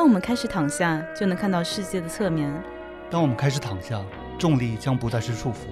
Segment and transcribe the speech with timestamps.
[0.00, 2.50] 当我们开始躺下，就能看到世界的侧面。
[3.10, 4.02] 当我们开始躺下，
[4.38, 5.66] 重力将不再是束缚。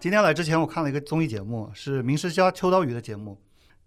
[0.00, 3.38] 今天来之前，我看了一个综艺节目，是名师家秋刀鱼的节目，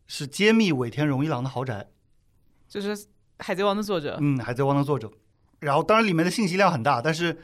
[0.07, 1.87] 是揭秘尾田荣一郎的豪宅。
[2.69, 2.95] 就是
[3.39, 5.11] 《海贼王》的作者，嗯，《海贼王》的作者。
[5.59, 7.37] 然后，当然里面的信息量很大，但是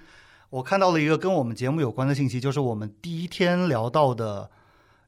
[0.51, 4.49] 我看到了一个跟我们节目有关的信息，就是我们第一天聊到的，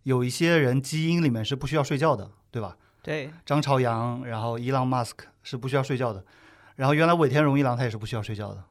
[0.03, 2.75] 有一些人基因里面是不需要睡觉的，对吧？
[3.01, 6.25] 对，张朝阳，然后伊朗马斯克是不需要睡觉的，
[6.75, 8.63] 然后原来尾田荣一郎他也是不需要睡觉的。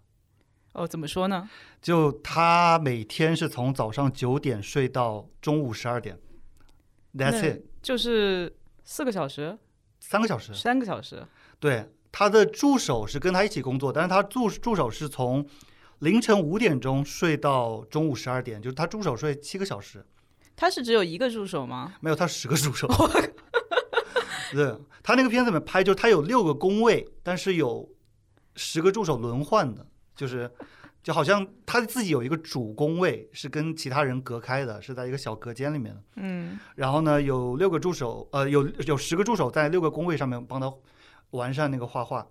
[0.72, 1.48] 哦，怎么说呢？
[1.82, 6.18] 就他每天是从早上九点睡到中午十二点
[7.14, 9.58] ，That's it，就是四个小时，
[10.00, 11.26] 三个小时，三个小时。
[11.60, 15.46] 对，他的助手是跟他一起工作，但是他助助手是从
[15.98, 20.04] 凌晨五点钟睡到中午十二点，就是他助手睡七个小时。
[20.56, 21.94] 他是只有一个助手吗？
[22.00, 22.88] 没有，他十个助手。
[24.52, 24.72] 对
[25.02, 27.88] 他那个片子里面拍，就是他有六个工位，但是有
[28.54, 30.48] 十个助手轮换的，就是
[31.02, 36.02] 就好像他自己有一个主工位是跟其他人隔开的，是在一个小隔间里面的。
[36.16, 40.72] 嗯，然后呢，有六个助手，呃，有有十个助手在六个工位上面帮他
[41.30, 42.26] 完善那个画画。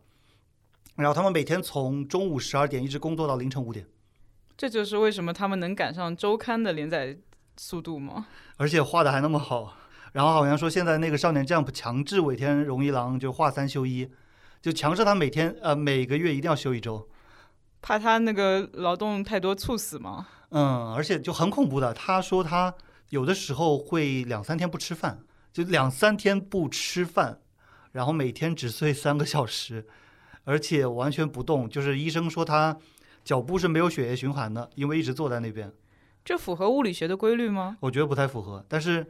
[0.95, 3.85] 然后他们每天从中午十二点一直工作到凌晨五点，
[4.55, 7.17] 这就是为什么他们能赶上周刊的连载
[7.57, 8.27] 速度吗？
[8.57, 9.75] 而且画的还那么好。
[10.13, 14.09] 然后好像说现在那个少年 Jump 强制尾田荣一郎就画三休一，
[14.61, 17.07] 就强制他每天呃每个月一定要休一周，
[17.81, 20.27] 怕他那个劳动太多猝死吗？
[20.49, 22.73] 嗯，而且就很恐怖的，他说他
[23.09, 27.39] 有的时候会两三天不吃饭，就两三天不吃饭，
[27.93, 29.87] 然后每天只睡三个小时，
[30.43, 32.77] 而且完全不动，就是医生说他
[33.23, 35.71] 脚部是没有血液循环的，因为一直坐在那边。
[36.25, 37.77] 这符合物理学的规律吗？
[37.79, 39.07] 我觉得不太符合，但是。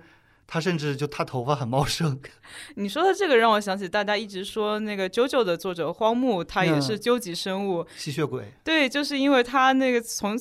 [0.53, 2.19] 他甚至就他头发很茂盛。
[2.75, 8.51] 你说的这个让我想起大家一直说那个《JoJo》的作者荒木，他也是究极生物吸血鬼。
[8.61, 10.37] 对，就是因为他那个从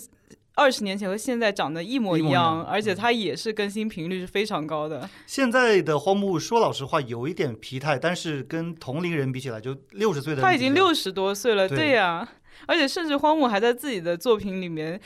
[0.57, 5.09] 二十年前和现在长得一模一样，而且他也是更新频率是非常高的。
[5.29, 12.29] 现在的荒木说老实话有一点疲态，但是跟同龄人比起来，就六十岁的他已经六十多岁了，对呀。
[12.67, 15.01] 而且甚至荒木还在自己的作品里面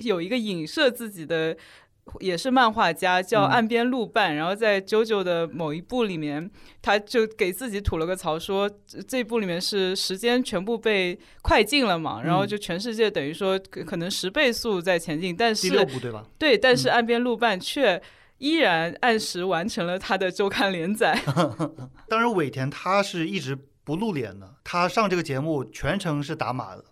[0.00, 1.56] 有一个影射自己的。
[2.20, 4.34] 也是漫画家，叫岸边露伴。
[4.34, 6.50] 然后在《JoJo》的某一部里面，
[6.82, 8.68] 他就给自己吐了个槽，说
[9.06, 16.26] 这部里面是时间全部被快进了嘛，然后就全世界等于说可能十倍速在前进，但是第六部对吧？
[16.36, 18.02] 对，但是岸边露伴却
[18.38, 21.16] 依然按时完成了他的周刊连载。
[22.08, 26.84] 当然，尾田他是一直不露脸的，他上这个节目全程是打码的，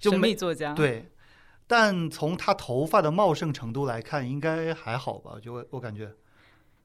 [0.00, 1.06] 神秘作家对。
[1.70, 5.36] 但从他头发的茂盛程度来看，应该还好吧？
[5.40, 6.10] 就我感觉，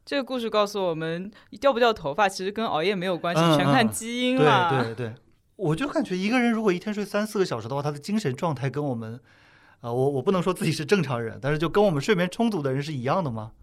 [0.05, 4.69] 这个故事告诉我们，掉不掉头发其实跟熬夜没有关系，全看基因了。
[4.69, 5.15] 对对对，
[5.55, 9.19] 我就感觉一个人如果一天睡三四个小时的话，他的精神状态跟我们，
[9.81, 13.53] 啊，我我不能说自己是正常人，但是就跟我们睡眠充足的人是一样的吗？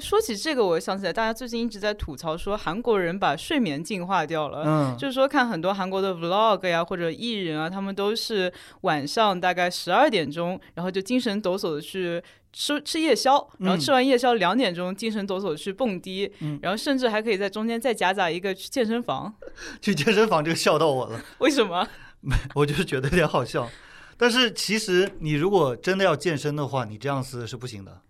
[0.00, 4.62] 说起这个，我想起来，大家最近一直在吐槽说韩国人把睡眠进化掉了。
[4.66, 12.22] 嗯，就是说看很多韩国的 vlog 呀，或者艺人啊，他们都是晚上大概十二点钟，然后就精神抖擞的去
[12.52, 16.30] 吃吃夜宵，然后吃完夜宵两点钟精神抖擞的去蹦迪，
[16.60, 19.32] 然后甚至还可以在中间再夹杂一个去健身房。
[19.80, 21.20] 去健身房这个笑到我了。
[21.38, 21.86] 为什么？
[22.20, 23.70] 没， 我就是觉得有点好笑。
[24.16, 28.00] 但是其实你如果真的要健身的话，你这样子是不行的。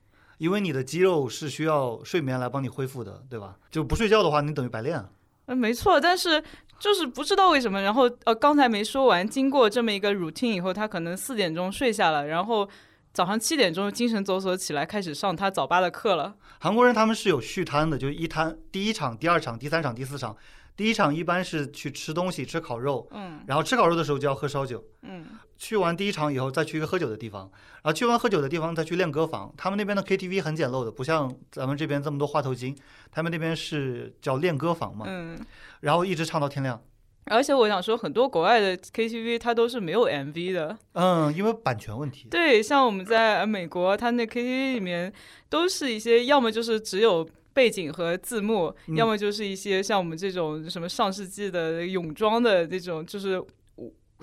[0.45, 3.57] 因为你的肌肉是需要睡眠来帮你恢复的，对吧？
[3.71, 5.03] 就不睡觉的话，你等于白练。
[5.47, 5.99] 嗯，没错。
[5.99, 6.45] 但是
[6.79, 12.69] 就是不知道为什么，然后呃，刚才没说完，经过这么一个 routine 以后，他可能四点钟睡下了，然后
[13.15, 16.35] 早上七点钟精神抖擞起来，开始上他早八的课了。
[16.61, 20.37] 韩国人他们是有续摊的，就一摊，第一场、第二场、第三场、第四场。
[20.77, 25.25] 第一场一般是去吃东西，吃烤肉，嗯，然后吃烤肉的时候就要喝烧酒，嗯，
[25.57, 27.51] 去完第一场以后再去一个喝酒的地方，
[27.83, 29.53] 然后去完喝酒的地方再去练歌房。
[29.57, 32.77] 他们那边的 KTV 很简陋的，不像咱们这边这么多话头巾，
[33.11, 35.39] 他们那边是叫练歌房嘛，嗯，
[35.81, 36.83] 然后一直唱到天亮。
[37.27, 42.29] 而且我想说，很多国外的 KTV 它都是没有 MV 的，嗯，因为版权问题。
[42.31, 45.13] 对，像我们在美国，它那 KTV 里面
[45.49, 47.29] 都是一些要么就是只有。
[47.55, 53.47] 背景和字幕，要么就是一些像我们这种什么上世纪的泳装的那种，就是无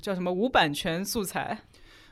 [0.01, 1.65] 叫什么无版权素材。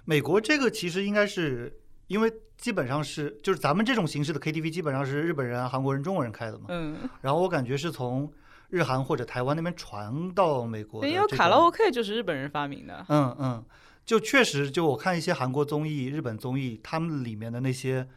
[0.05, 6.65] 美国这个其实应该是因为基本上是就是咱们这种形式的 KTV 基本上是日本人、韩国人、中国人开的嘛。
[6.69, 6.97] 嗯。
[7.21, 8.31] 然后我感觉是从
[8.69, 11.05] 日韩或者台湾那边传到美国。
[11.05, 13.05] 因为卡拉 OK 就是日本人发明的。
[13.09, 13.65] 嗯嗯，
[14.05, 18.07] 就确实就我看一些韩国综艺、日本综艺，他们里面的那些。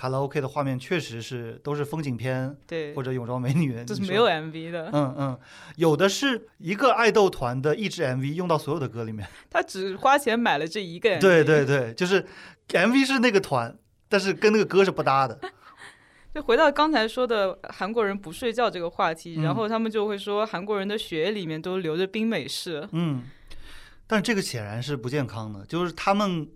[0.00, 5.38] 卡拉 OK 的画面确实是都是风景片对或，者泳装美女，就是没有 MV 的，嗯嗯，
[5.76, 9.28] 有的是一个爱豆团的一支 MV 用到所有的歌里面。
[9.50, 11.20] 他只花钱买了这一个 MV。
[11.20, 12.24] 对对对，就是
[12.68, 13.76] MV 是那个团，
[14.08, 15.38] 但是跟那个歌是不搭的。
[16.34, 22.88] 就回到刚才说的韩国人不睡觉这个话题，嗯然后他们就会说韩国人的血液里面都流着冰美式。
[22.92, 23.24] 嗯，
[24.06, 26.48] 但这个显然是不健康的，就是他们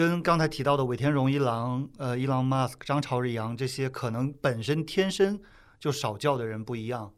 [0.00, 5.38] 跟刚才提到的尾田荣一郎、呃伊朗马斯克、张朝阳这些可能本身天生
[5.78, 7.12] 就少觉的人不一样。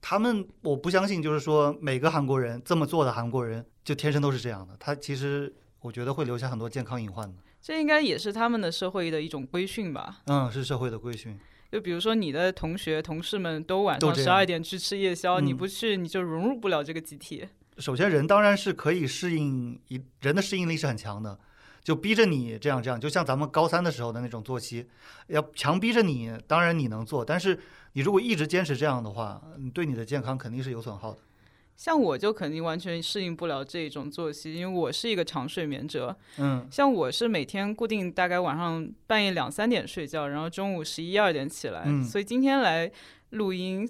[0.00, 4.76] 他们我不相信，就是说每个韩国人这么做的韩国人就天生都是这样的。
[4.80, 7.36] 他其实我觉得会留下很多健康隐患的。
[7.62, 10.22] 这应该也是他们的社会的一种规训吧？
[10.26, 11.38] 嗯，是社会的规训。
[11.70, 17.46] 就比如说你的同学、同事们都晚上十二点去吃夜宵，你嗯不去你就融入不了这个集体。
[17.78, 21.38] 首先，人当然是可以适应，一人的适应力是很强的，
[21.86, 24.88] 就逼着你这样这样，就像咱们高三的时候的那种作息，
[25.28, 27.56] 要强逼着你，当然你能做，但是
[27.92, 31.18] 你如果一直坚持这样的话，你对你的健康肯定是有损耗的。
[31.76, 36.16] 像我就肯定完全适应不了这种作息，因为我是一个长睡眠者。
[36.38, 42.90] 嗯像我是每天固定大概晚上半夜两三点睡觉，然后中午十一二点起来，嗯所以今天来
[43.30, 43.88] 录音，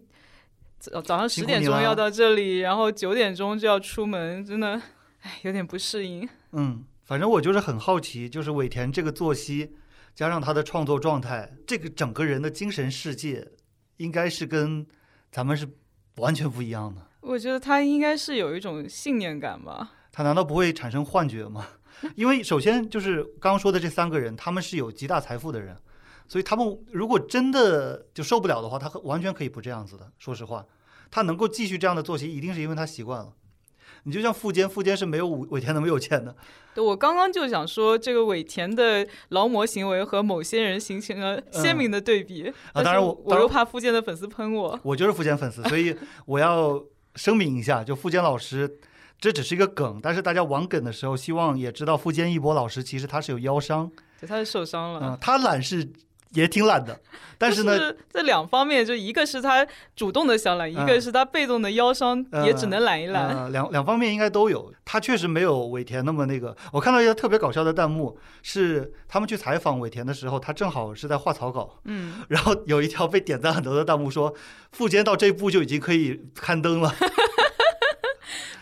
[0.78, 4.82] 早早上十点钟要到这里，然后九点钟就要出门，真的，
[5.22, 6.28] 哎，有点不适应。
[6.52, 9.72] 嗯，反正我就是很好奇，就是尾田这个作息，
[10.12, 13.48] 加上他的创作状态，这个整个人的精神世界，
[13.98, 14.84] 应该是跟
[15.30, 15.68] 咱们是
[16.16, 17.00] 完全不一样的。
[17.20, 19.92] 我觉得他应该是有一种信念感吧。
[20.10, 21.64] 他难道不会产生幻觉吗？
[22.16, 25.76] 因为首先就是刚刚说的这三个人，他们是有极大财富的人，
[26.26, 30.10] 所以他们如果真的就受不了的话，他完全可以不这样子的。
[30.18, 30.66] 说实话，
[31.08, 33.32] 他能够继续这样的作息，一定是因为他习惯了。
[34.06, 36.34] 你就像富坚，富坚是没有尾尾田那么有钱的，
[36.74, 42.44] 对，我刚刚就想说，这个尾田的劳模行为和某些人形成了鲜明的对比。
[42.72, 44.78] 但是当然我我又怕福建的粉丝喷我。
[44.84, 45.94] 我就是富坚粉丝，所以
[46.24, 46.80] 我要
[47.16, 48.78] 声明一下，就富坚老师。
[49.18, 55.00] 这只是一个梗，但是大家玩梗的时候，希望也知道富坚义博老师其实他是有腰伤，对，他是受伤了。
[55.02, 55.90] 嗯，他懒是
[56.36, 57.00] 也挺懒的，
[57.38, 63.28] 但是呢，就是这两方面，就一个是他主动的想懒，一嗯个是他被动的腰伤，也只能懒一懒。
[63.28, 64.72] 呃，两两方面应该都有。
[64.84, 66.56] 他确实没有尾田那么那个。
[66.72, 74.32] 我看到一个特别搞笑的弹幕，是他们去采访尾田的时候，他正好是在画草稿，嗯， 然后有一条被点赞很多的弹幕说，
[74.72, 76.94] 富坚到这一步就已经可以刊登了。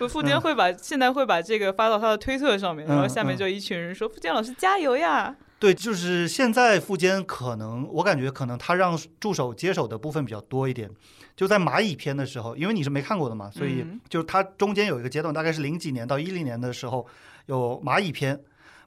[0.00, 10.90] 就富坚会把、现在会把这个发到他的推特上面，然后下面嗯就一群人说：“富坚老师加油呀对，就是现在富坚可能，我感觉可能他让助手接手的部分比较多一点。
[11.34, 17.06] 就在蚂蚁篇的时候，因为你是没看过的嘛，所以嗯就是他中间有一个阶段，大概是零几年到一零年的时候
[17.46, 18.38] 有蚂蚁篇。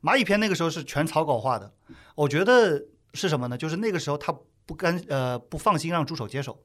[0.03, 1.73] 蚂蚁篇那个时候是全草稿化的，
[2.13, 2.79] 我觉得
[3.15, 3.57] 是什么呢？
[3.57, 4.31] 就是那个时候他
[4.67, 6.63] 不甘呃不放心让助手接手。！”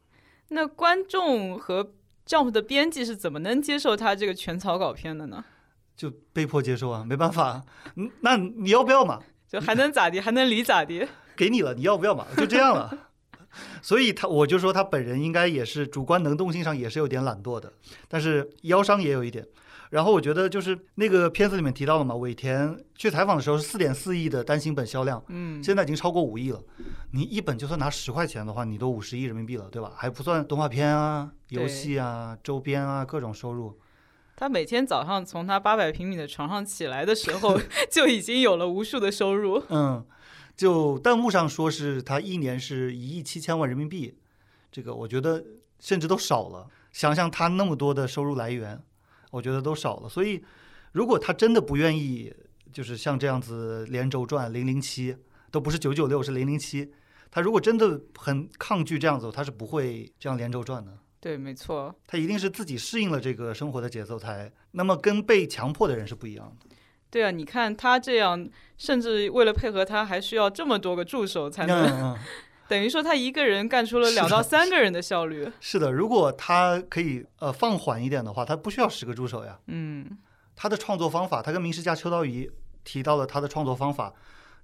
[0.49, 1.94] 那观众和
[2.26, 5.43] Jump 的编辑是怎么能接受他这个全草稿片的呢？
[5.97, 7.64] 就被迫接受啊，没办法，
[7.97, 9.19] 嗯，那你要不要嘛？
[9.52, 10.19] 就还能咋地？
[10.19, 11.06] 还能离咋地？
[11.37, 12.26] 给你了，你要不要嘛？
[12.34, 12.99] 就这样了。
[13.82, 17.70] 所以他，我就说他本人应该也是主观能动性上也是有点懒惰的，
[18.08, 19.46] 但是腰伤也有一点。
[19.90, 26.58] 然后我觉得就是那个片子里面提到了嘛，尾田去采访的时候是四点四亿的单行本销量，嗯，现在已经超过五亿了。
[27.10, 29.93] 你一本就算拿十块钱的话，你都五十亿人民币了，对吧？
[29.94, 33.78] 还不算动画片啊、游戏啊、周边啊各种收入。
[34.42, 37.56] 他每天早上从他八百平米的床上起来的时候，
[37.88, 39.62] 就已经有了无数的收入。
[39.68, 40.04] 嗯，
[40.56, 44.16] 就弹幕上说是他一年是一亿七千万人民币，
[44.72, 45.44] 这个我觉得
[45.78, 46.66] 甚至都少了。
[46.90, 48.82] 想想他那么多的收入来源，
[49.30, 50.08] 我觉得都少了。
[50.08, 50.42] 所以，
[50.90, 52.34] 如果他真的不愿意，
[52.72, 55.16] 就是像这样子连轴转零零七，
[55.52, 56.92] 都不是九九六，是零零七。
[57.30, 60.99] 他如果真的很抗拒这样子，他是不会这样连轴转的。
[61.23, 61.95] 对，没错。
[62.05, 66.76] 他一定是自己适应了这个生活的节奏才，那么跟被强迫的人是不一样的。
[67.09, 68.45] 对啊，你看他这样，
[68.76, 72.19] 甚至为了配合他，还需要这么多个助手才能。
[72.67, 75.49] 等于说他一个人干出了两到三个人的效率。
[75.61, 79.57] 是的，如果他可以呃放缓一点的话，他不需要十个助手呀。
[79.67, 80.19] 嗯，
[80.57, 82.50] 他的创作方法，他跟名师家秋刀鱼
[82.83, 84.12] 提到了他的创作方法，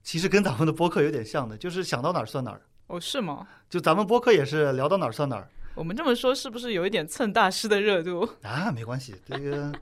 [0.03, 2.62] 其实跟咱们的播客有点像的，就是想到哪儿算哪儿。
[2.88, 3.47] 哦，是吗？
[3.71, 5.47] 就咱们播客也是聊到哪儿算哪儿
[5.78, 8.28] 我们这么说是不是有一点蹭大师的热度？
[8.42, 9.73] 啊，没关系，这个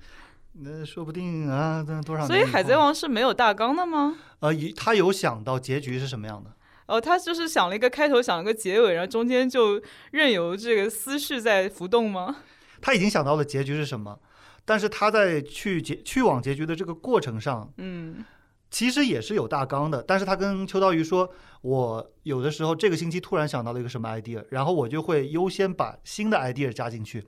[0.53, 4.15] 那说不定啊，那多少年所以《海贼王》是没有大纲的吗？
[4.41, 6.51] 呃，一他有想到结局是什么样的。
[6.85, 12.37] 哦，他就是想了一个开头，想了个结尾，然后中间就任由这个思绪在浮动吗？
[12.83, 14.19] 他已经想到了结局是什么，
[14.67, 18.23] 但是他在去结去往结局的这个过程上，嗯，
[18.71, 21.31] 其实也是有大纲的，但是他跟秋刀鱼说，
[21.63, 27.25] 我有的时候这个星期突然想到了一个什么 idea，然后我就会优先把新的 idea 加进去，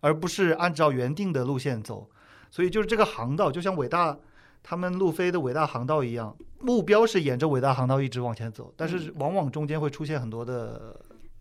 [0.00, 2.08] 而不是按照原定的路线走。
[2.50, 4.16] 所以就是这个航道，就像伟大
[4.62, 10.98] 他们路飞的伟大航道一样，目标是沿着伟大航道一直往前走，但是往往中间会出现很多的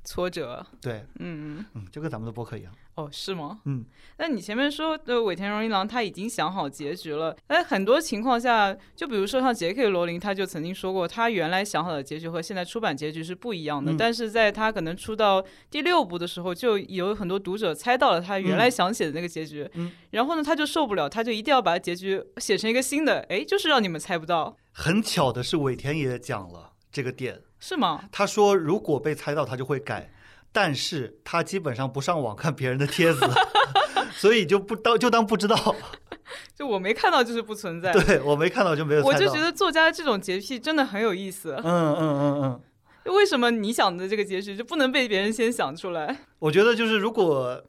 [0.08, 0.66] 挫折。
[0.82, 1.66] 对，嗯嗯。
[1.74, 2.72] 嗯，就跟咱们的播客一样。
[2.96, 3.60] 哦，是吗？
[3.66, 3.86] 嗯，
[4.18, 13.92] 那你前面说的尾田荣一郎他已经想好结局了，哎，很多情况下，就比如说像杰克罗琳，他就曾经说过，他原来想好的结局和现在出版结局是不一样的。
[13.92, 28.04] 嗯但是在他可能出到第六部的时候，就有很多读者猜到了他原来想写的那个结局，嗯然后呢，他就受不了，他就一定要把结局写成一个新的，哎，就是让你们猜不到，很巧的是尾田也讲了这个点，是吗？
[28.12, 30.12] 他说如果被猜到他就会改，
[30.52, 33.20] 但是他基本上不上网看别人的帖子，
[34.16, 35.76] 所以就不当就当不知道。
[36.54, 37.94] 就我没看到，就是不存在。
[37.94, 39.04] 对我没看到就没有。
[39.04, 41.56] 我就觉得作家这种洁癖真的很有意思。
[41.64, 42.62] 嗯嗯嗯
[43.06, 46.26] 嗯，为什么你想的这个结局就不能被别人先想出来？
[46.40, 47.64] 我觉得就是如果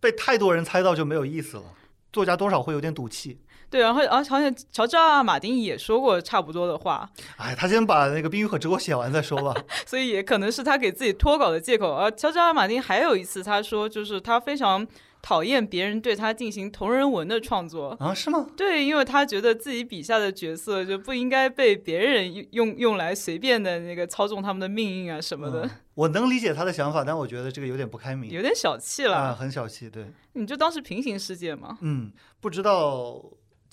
[0.00, 1.64] 被太多人猜到就没有意思了，
[2.12, 3.40] 作家多少会有点赌气。
[3.74, 9.52] 对，然后而好像乔治奥尔马丁也说过差不多的话，哎，他先把那个《冰与火之国》写完再说吧。
[9.84, 11.92] 所以也可能是他给自己脱稿的借口。
[11.92, 14.86] 而乔治奥尔马丁还有一次他说，就是他非常
[15.20, 17.96] 讨厌别人对他进行同人文的创作。
[17.98, 18.46] 啊，是吗？
[18.56, 29.16] 对，因为他觉得自己笔下的角色就不应该被别人用用用来随便的那个操纵他们的命运啊什么的，嗯我能理解他的想法，但我觉得这个有点不开明，有点小气了。
[29.16, 29.90] 啊，很小气。
[29.90, 31.78] 对，你就当是平行世界嘛。
[31.82, 33.24] 嗯，不知道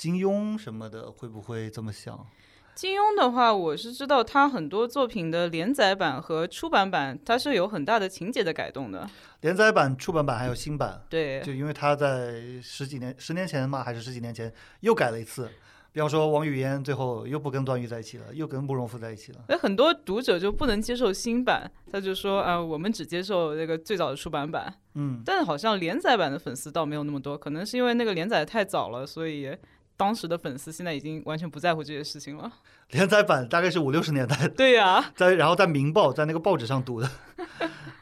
[0.01, 2.25] 金庸什么的会不会这么想？
[2.73, 9.07] 金庸的话，我是知道他很多作品的连载版和出版版，它是有很大的情节的改动的。
[9.41, 15.47] 连载版、出版版还有新版，对，就因为他在十几年、十年前嘛，还是十几年前又改了一次。
[15.91, 19.41] 比方说王语嫣最后又不跟段誉在一起了，又跟慕容复在一起了。
[19.49, 24.73] 那很多读者就不能接受新版，他就说啊、我们只接受那个最早的出版版。
[24.95, 29.55] 嗯，但是好像连载版的粉丝倒没有那么多，可能是因为那个连载太早了，所以
[30.01, 32.51] 当时的粉丝现在已经完全不在乎这些事情了。
[32.89, 37.07] 连载版大概是五六十年代对呀、 在然后在《明报》在那个报纸上读的。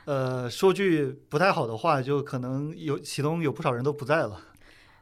[0.06, 4.41] 呃，说句不太好的话，就可能有其中有不少人都不在了。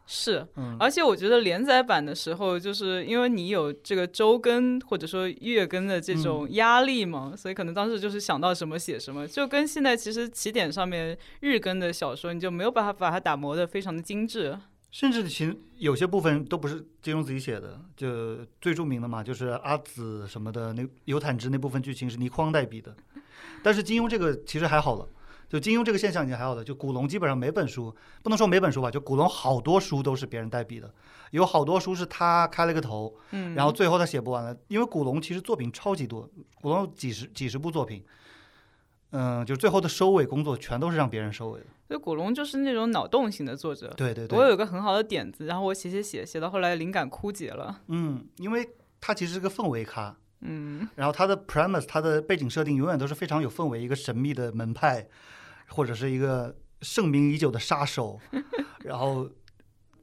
[0.10, 14.58] 是，嗯而且我觉得连载版的时候，就是因为你有这个周更或者说月更的这种压力嘛，所以可能当时就是想到什么写什么，就跟现在其实起点上面日更的小说，你就没有办法把它打磨的非常的精致。
[14.98, 22.96] 甚至其有些部分都不是金庸自己写的，就最著名的嘛，就是阿紫什么的那尤坦之那部分剧情是倪匡代笔的。
[23.62, 25.08] 但是金庸这个其实还好了，
[25.48, 26.64] 就金庸这个现象已经还好了。
[26.64, 30.92] 就古龙基本上每本书不能说每本书吧，就古龙好多书都是别人代笔的，
[31.30, 34.58] 有好多书是他开了个头，嗯，然后最后他写不完了。
[34.68, 36.28] 因为古龙其实作品超级多，
[36.60, 38.04] 古龙有几十几十部作品，
[39.12, 41.66] 嗯，就最后的收尾工作全都是让别人收尾的。
[41.88, 43.94] 所以古龙就是那种脑洞型的作者。
[43.96, 47.82] 对对对，我有个很好的点子，然后我写写写，写到后来灵感枯竭了。
[47.88, 50.16] 嗯，因为他其实是个氛围咖。
[50.42, 55.08] 嗯，然后他的 premise，他的背景设定永远都是非常有氛围，一个神秘的门派，
[55.70, 58.20] 或者是一个盛名已久的杀手，
[58.84, 59.28] 然后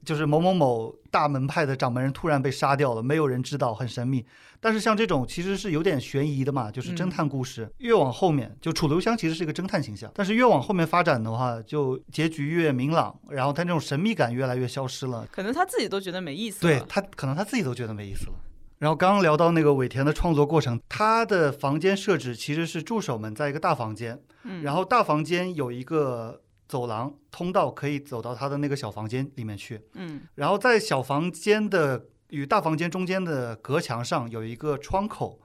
[0.05, 4.23] 就是某某某大门派的掌门人突然被杀掉了，没有人知道，很神秘。
[4.61, 7.69] 但是像这种其实是有点悬疑的嘛，就是侦探故事。
[7.79, 15.27] 越往后面，就楚留香其实是一个侦探形象，但是越往后面发展的话，就结局越明朗，然后他那种神秘感越来越消失了。
[15.31, 16.79] 可能他自己都觉得没意思了。
[16.79, 18.33] 对他，可能他自己都觉得没意思了。
[18.79, 29.81] 然后刚刚聊到那个尾田的创作过程，他的房间设置其实是助手们在一个大房间，嗯，然后大房间有一个走廊通道，可以走到他的那个小房间里面去。
[29.93, 35.39] 嗯然后在小房间的与大房间中间的隔墙上有一个窗口，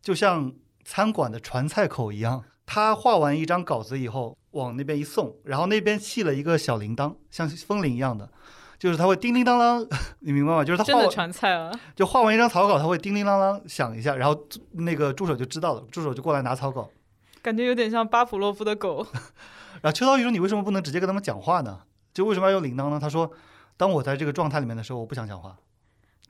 [0.00, 0.52] 就像
[0.84, 2.44] 餐馆的传菜口一样。
[2.64, 8.30] 他画完一张稿子以后，往那边一送，然后那边系了一个小铃铛，像风铃一样的，
[8.78, 9.84] 就是他会叮叮当当，
[10.20, 10.64] 你明白吗？
[10.64, 11.76] 就是他画完传菜了。
[11.96, 14.40] 就画完一张草稿，他会叮叮当当响一下，然后
[14.74, 16.88] 那个助手就知道了，助手就过来拿草稿。
[17.42, 19.04] 感觉有点像巴甫洛夫的狗。
[19.82, 21.80] 然后秋刀鱼说：“你为什么不能直接跟他们讲话呢？
[22.12, 23.30] 就为什么要用铃铛呢？”他说
[23.76, 25.56] ：“当我在这个状态里面的时候，我不想讲话。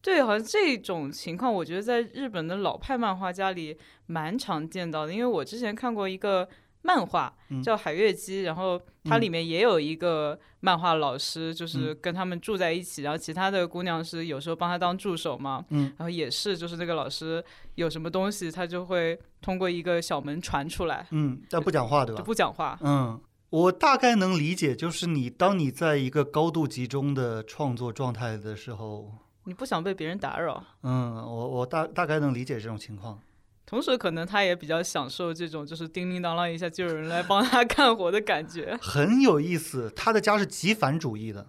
[0.02, 3.76] 对，好像这种情况，我觉得在日本的老派漫画家里
[4.06, 5.12] 蛮常见到的。
[5.12, 6.48] 因为我之前看过一个
[6.80, 15.62] 漫画嗯叫《海月姬》，然后它嗯里面也有一个漫画老师，就是跟他们住在一起，然后其他的姑娘是有时候帮他当助手嘛。
[15.68, 22.24] 嗯，然后也是，就是那个老师有什么东西，他就会通过一个小门传出来，嗯，但不讲话，对吧就吧？
[22.24, 22.78] 不讲话。
[22.80, 29.12] 嗯，我大概能理解，就是你当你在一个高度集中的创作状态的时候，
[29.44, 30.64] 你不想被别人打扰。
[30.82, 33.20] 嗯，我我大大概能理解这种情况。
[33.66, 38.76] 同时，可能他也比较享受这种就是叮叮当啷一下就有人来帮他干活的感觉。
[38.80, 41.46] 很有意思，他的家是极繁主义的，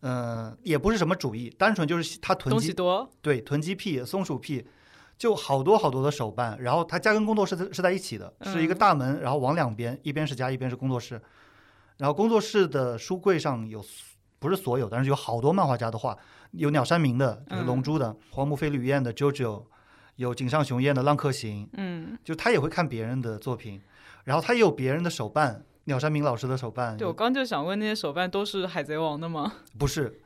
[0.00, 4.64] 嗯、也不是什么主义，单纯就是他囤东西积，多，对，囤积癖、松鼠癖，
[5.22, 6.60] 就好多好多的手办。
[6.60, 11.22] 然后他家跟工作室是是在一起的，是一个嗯大门，然后往两边，一边是家，一边是工作室。
[11.98, 13.80] 然后工作室的书柜上有，
[14.40, 16.18] 不是所有，但是有好多漫画家的画，
[16.50, 19.44] 有鸟山明的，就是《龙嗯珠》的，荒木飞吕彦的《JoJo》，
[20.16, 23.80] 有井上雄彦的《浪客行》，嗯，就他也会看别人的作品，
[24.24, 29.52] 然后他也有别人的手办，鸟山明老师的手办，对我刚就想问，那些手办都是海贼王的吗？
[29.78, 30.20] 不是，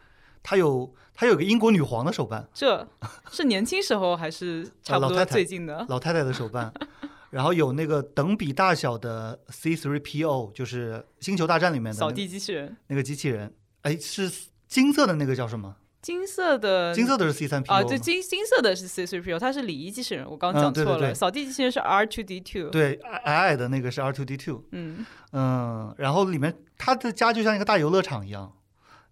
[0.49, 2.87] 他有他有个英国女皇的手办，这
[3.33, 5.85] 是年轻时候还是 差不多最近的？
[5.89, 6.73] 老太太的手办，
[7.31, 14.31] 然后有那个等比大小的 C3PO，就是《星球大战》里面的扫地机器人，那个机器人，哎，是
[14.69, 15.75] 金色的那个叫什么？
[16.01, 20.91] 金色的金色的是 C 三 PO 啊，对，金金色的是 C3PO，它是礼仪机器人，我刚嗯讲错了。
[20.93, 21.15] 对对对。
[21.15, 24.63] 扫地机器人是 R two D two，对，矮矮矮的那个是 R two D two。
[24.71, 28.53] 嗯，嗯，然后里面他的家就像一个大游乐场一样，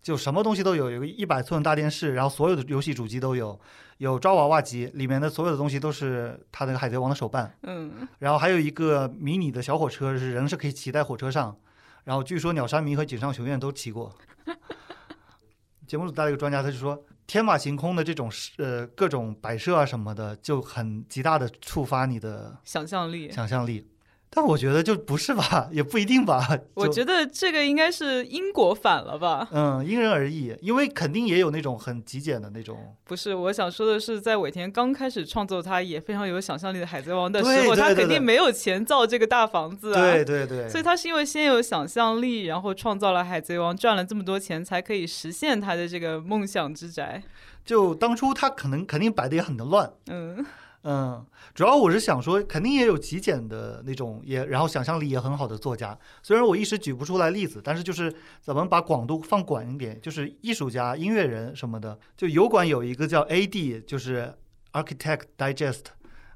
[0.05, 3.59] 就什么东西都有，有个一百寸大电视，然后所有的游戏主机都有，
[3.97, 11.57] 有抓娃娃机，里面的所有的东西都是他那个海贼王的手办，嗯，然后还有一个迷你的小火车，是人是可以骑在火车上，
[12.05, 14.15] 然后据说鸟山明和井上雄彦都骑过。
[15.89, 23.33] 节目组带了一个专家，他就说天马行空的这种呃各种摆设啊什么的，就很极大的触发你的想象力。
[23.33, 23.89] 想象力。
[24.35, 26.59] 但我觉得就不是吧，也不一定吧。
[26.75, 29.49] 我觉得这个应该是因果反了吧？
[29.53, 32.77] 嗯，因人而异，因为肯定也有那种很极简的那种。
[33.05, 40.01] 不是，我想说的是，在尾田刚开始创作他也非常有想象力的海贼王的对时候，他肯定没有钱造这个大房子啊。
[40.01, 47.23] 对对对，所以他是因为先有想象力，然后创造了海贼王，赚了这么多钱，才可以实现他的这个梦想之宅。
[47.65, 50.45] 就当初他可能肯定摆的也很乱，嗯，
[50.85, 51.25] 嗯，
[51.55, 55.99] 主要我是想说，肯定也有极简的那种，也然后想象力也很好的作家。
[56.23, 61.99] 虽然我一时举不出来例子，但是就是咱们把广度放广一点，就是艺术家、音乐人什么的。
[62.17, 64.35] 就油管有一个叫 AD，就是
[64.73, 65.85] Architect Digest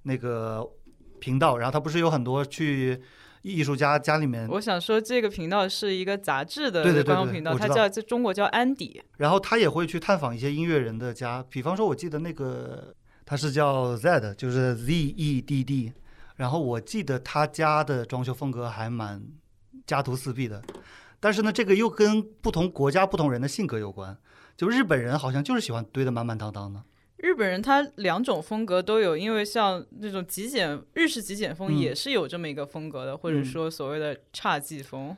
[0.05, 0.67] 那个
[1.21, 3.03] 频道，然后他不是有很多去
[3.43, 9.01] 艺术家家里面，我想说这个频道是一个杂志的对对对官方频道，它叫在中国叫安迪。
[9.19, 12.95] 然后他也会去探访一些音乐人的家，比方说，我记得那个
[13.29, 15.93] 他是叫 Z，就是 Z E D D，
[16.37, 19.23] 然后我记得他家的装修风格还蛮
[19.87, 20.63] 家徒四壁的，
[21.21, 24.17] 但是呢，这个又跟不同国家、不同人的性格有关。
[24.57, 26.83] 就日本人好像就是喜欢堆得满满当当的，
[27.19, 31.79] 日本人他两种风格都有，因为像那种极简日式极简风嗯。
[31.79, 33.45] 也是有这么一个风格的，或者嗯。
[33.45, 35.15] 说所谓的侘寂风。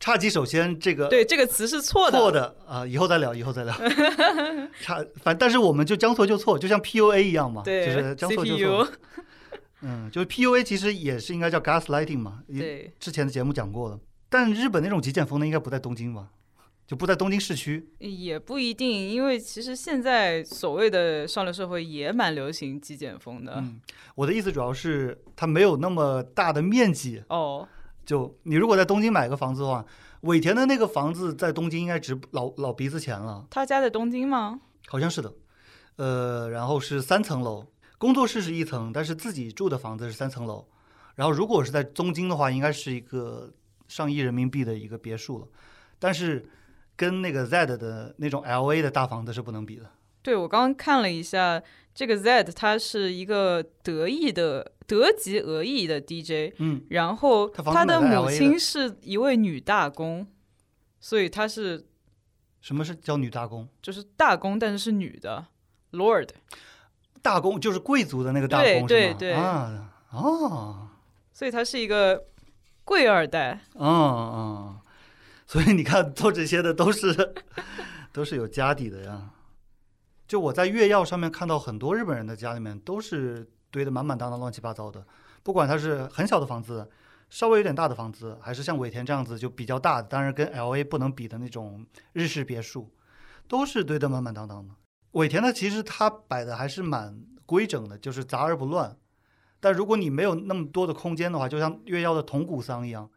[0.00, 2.18] 侘寂首先这个对，这个词是错的。
[2.18, 3.74] 错的啊、以后再聊，以后再聊。
[4.80, 8.88] 差反但是我们就将错就错，就像 PUA 一样嘛，对就是将错就错。
[9.82, 13.98] 嗯，就是 PUA 其实也是应该叫 gaslighting 嘛，也对，之前的节目讲过了。
[14.28, 16.28] 但日本那种极简风呢，应该不在东京吧？
[16.86, 17.88] 就不在东京市区。
[17.98, 23.54] 也不一定，因为其实现在所谓的上流社会也蛮流行极简风的。
[23.56, 23.80] 嗯，
[24.14, 27.22] 我的意思主要是它没有那么大的面积。
[27.28, 27.68] 哦，
[28.06, 29.84] 就你如果在东京买个房子的话，
[30.22, 34.60] 尾田的那个房子在东京应该值老老鼻子钱了，他家在东京吗？
[34.86, 35.32] 好像是的。
[35.96, 37.66] 呃，然后是三层楼，
[37.98, 40.66] 工作室是一层，但是自己住的房子是三层楼。
[41.14, 43.50] 然后如果是在东京的话，应该是一个
[43.88, 45.48] 上亿人民币的一个别墅了，
[45.98, 46.48] 但是
[46.94, 49.90] 跟那个 Z 的那种 LA 的大房子是不能比的。
[50.22, 51.62] 对，我刚刚看了一下，
[51.96, 60.26] 这个 Z 他是一个德裔的德籍俄裔的 DJ，嗯，然后他的母亲是一位女大公，
[61.00, 61.86] 所以他是
[62.60, 63.66] 什么是叫女大公？
[63.80, 65.46] 就是大公，但是是女的
[65.92, 66.28] ，Lord。
[67.22, 68.86] 大公就是贵族的那个大对公？
[68.86, 70.88] 对对啊，哦，
[71.32, 72.26] 所以他是一个
[72.84, 73.60] 贵二代。
[73.74, 74.80] 嗯嗯，
[75.46, 77.34] 所以你看做这些的都是
[78.12, 79.30] 都是有家底的呀。
[80.26, 85.06] 就我在月曜上面看到很多日本人的家里面都是堆得满满当当、乱七八糟的，
[85.42, 86.90] 不管它是很小的房子，
[87.30, 92.90] 稍微有点大的房子，还是像尾田这样子就比较大的，当然跟 L A 不能比的那种日式别墅，
[93.46, 94.74] 都是堆得满满当当的。
[95.12, 98.96] 尾田呢，其实它摆的还是蛮规整的，就是杂而不乱。
[99.60, 103.08] 但如果你没有那么多的空间的话，就像月曜的铜鼓桑一样，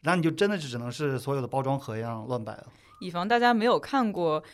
[0.00, 2.66] 那你就真的就只能是所有的包装盒一样乱摆了。
[3.00, 4.42] 以防大家没有看过，《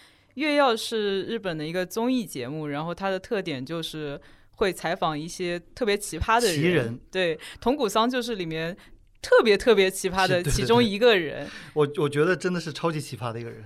[0.40, 4.18] 月曜》是日本的一个综艺节目，然后它的特点就是
[4.52, 8.74] 会采访一些特别奇葩的奇人对，铜鼓桑就是里面
[9.20, 11.46] 特别特别奇葩的其中一个人。
[11.74, 13.64] 我我觉得真的是超级奇葩的一个人。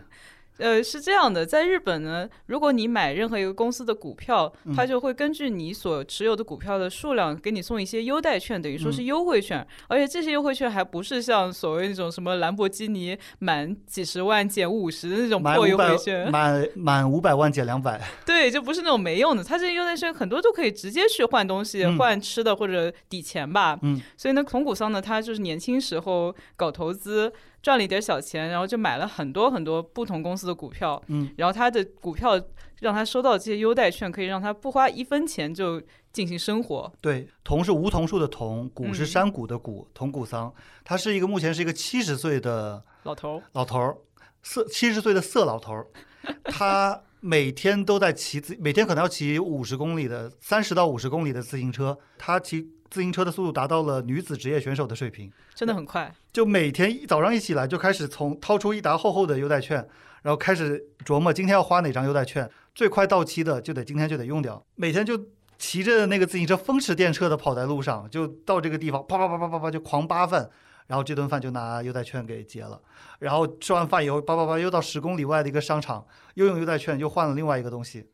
[0.58, 9.66] 呃，是这样的，在日本呢，如果你买任何一个公司的股票，它就会根据你所持有的股票的数量，给你送一些优待券，等于说是优惠券。
[9.88, 18.00] 而且这些优惠券还不是像所谓那种什么兰博基尼满几十万减五十的那种破优惠券，满满五百万减两百。
[18.24, 19.42] 对，就不是那种没用的。
[19.42, 23.76] 它这些优待券很多都可以直接去换东西、换吃的或者抵钱吧。
[23.82, 24.00] 嗯。
[24.16, 27.32] 所以呢，孔古桑呢，他就是年轻时候搞投资。
[27.64, 32.38] 赚了一点小钱，然后就买了很多很多不同公司的股票，嗯，然后他的股票
[32.80, 36.92] 让他收到这些优待券，可以让他不花一分钱就进行生活。
[37.00, 40.52] 对，桐是梧桐树的桐，谷是山谷的谷，桐谷桑，
[40.84, 44.04] 他是一个目前是一个七十岁的老头，老头，
[44.42, 45.72] 色七十岁的色老头，
[46.44, 52.68] 他每天都在骑自，每天可能要骑五十公里的三十到五十公里的自行车，他骑。
[52.90, 56.14] 自行车的速度达到了女子职业选手的水平，真的很快。
[56.34, 59.76] 就每天一早上一起来就开始从掏出一沓厚厚的优待券，
[60.22, 64.60] 然后开始琢磨今天要花哪张优待券，最快到期的就得今天就得用掉。
[64.74, 70.50] 每天就骑着那个自行车风驰电掣的跑在路上，就到这个地方啪啪啪啪啪啪就狂扒饭，
[70.88, 72.80] 然后这顿饭就拿优待券给结了。
[73.20, 78.10] 然后吃完饭以后叭叭叭又到十公里外的一个商场，又用优待券又换了另外一个东西。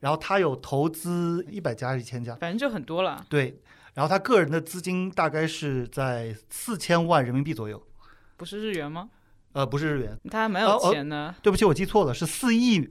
[0.00, 3.24] 然后他有投资一百家还是一千家，反正就很多了。
[3.30, 3.58] 对。
[3.94, 7.82] 然后他个人的资金大概是在四千万人民币左右，
[8.36, 9.08] 不是日元吗？
[9.52, 11.32] 呃，不是日元，他还蛮有钱的。
[11.40, 12.90] 对不起，我记错了，是四亿，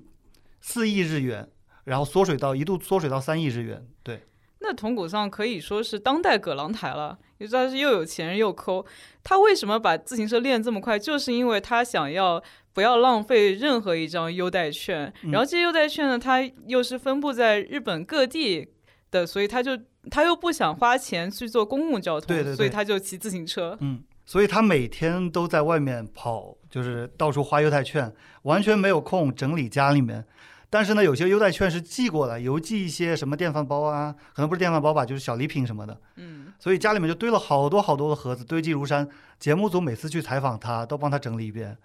[0.61, 1.49] 四亿日元，
[1.83, 3.85] 然后缩水到一度缩水到三亿日元。
[4.01, 4.23] 对，
[4.59, 8.85] 那铜鼓上可以说是当代葛朗台了，也知道是又有钱又抠。
[9.23, 10.97] 他为什么把自行车练这么快？
[10.97, 18.69] 就是因为他想要不要浪费任何一张优待券，然后这些优待券呢，它又是分布在日本各地
[19.13, 19.79] 的，所以他就。
[20.11, 23.77] 他又不想花钱去坐公共交通，对对对，所以他就骑自行车。
[23.79, 30.25] 嗯，所以他每天都在外面跑，就是到处花优待券，完全没有空整理家里面。
[30.69, 35.97] 但是呢，有些优待券是寄过来，邮寄一些什么电饭煲啊，可能不是电饭煲吧，就是小礼品什么的。
[36.17, 39.07] 嗯，所以家里面就堆了好多好多的盒子，堆积如山。
[39.39, 41.77] 节目组每次去采访他，都帮他整理一遍。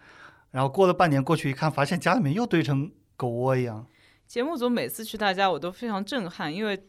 [0.51, 3.87] 然后过了半年过去一看，发现家里面又堆成狗窝一样。
[4.27, 6.83] 节目组每次去他家，我都非常震撼，因为。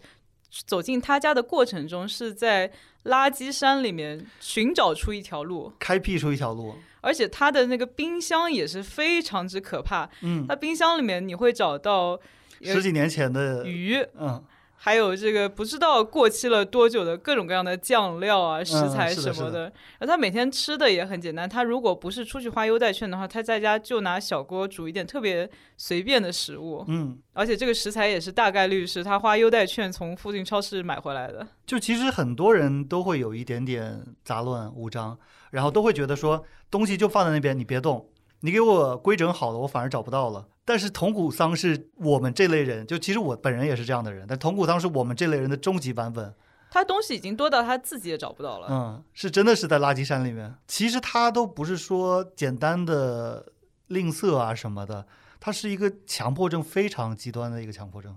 [0.66, 2.72] 走进他家的过程中，是在
[3.06, 6.76] 垃圾山里面寻找出一条路，开辟出一条路。
[7.02, 10.10] 而且他的那个冰箱也是非常之可怕。
[10.22, 12.20] 嗯，他冰箱里面你会找到
[12.62, 13.96] 十几年前的鱼。
[14.18, 14.44] 嗯。
[14.82, 19.64] 还有这个不知道过期了多久的各种各样的酱料啊、食材什么的。
[19.64, 26.86] 然后他每天吃的也很简单，他如果不是出去花优待券的话，他在家就拿小锅煮一点特别随便的食物。
[26.88, 31.46] 嗯，而且这个食材也是大概率是他花优待券从附近超市买回来的。
[31.66, 35.20] 就其实很多人都会有一点点杂乱无章，
[35.52, 38.10] 然后都会觉得说东西就放在那边，你别动。
[38.42, 40.48] 你给我规整好了，我反而找不到了。
[40.70, 44.28] 但是铜鼓桑是我们这类人，就其实我本人也是这样的人。
[44.30, 46.32] 但铜鼓桑是我们这类人的终极版本。
[46.70, 48.68] 他东西已经多到他自己也找不到了。
[48.70, 50.54] 嗯，是真的是在垃圾山里面。
[50.68, 53.52] 其实他都不是说简单的
[53.88, 55.08] 吝啬啊什么的，
[55.40, 58.16] 他是一个强迫症非常极端的一个强迫症。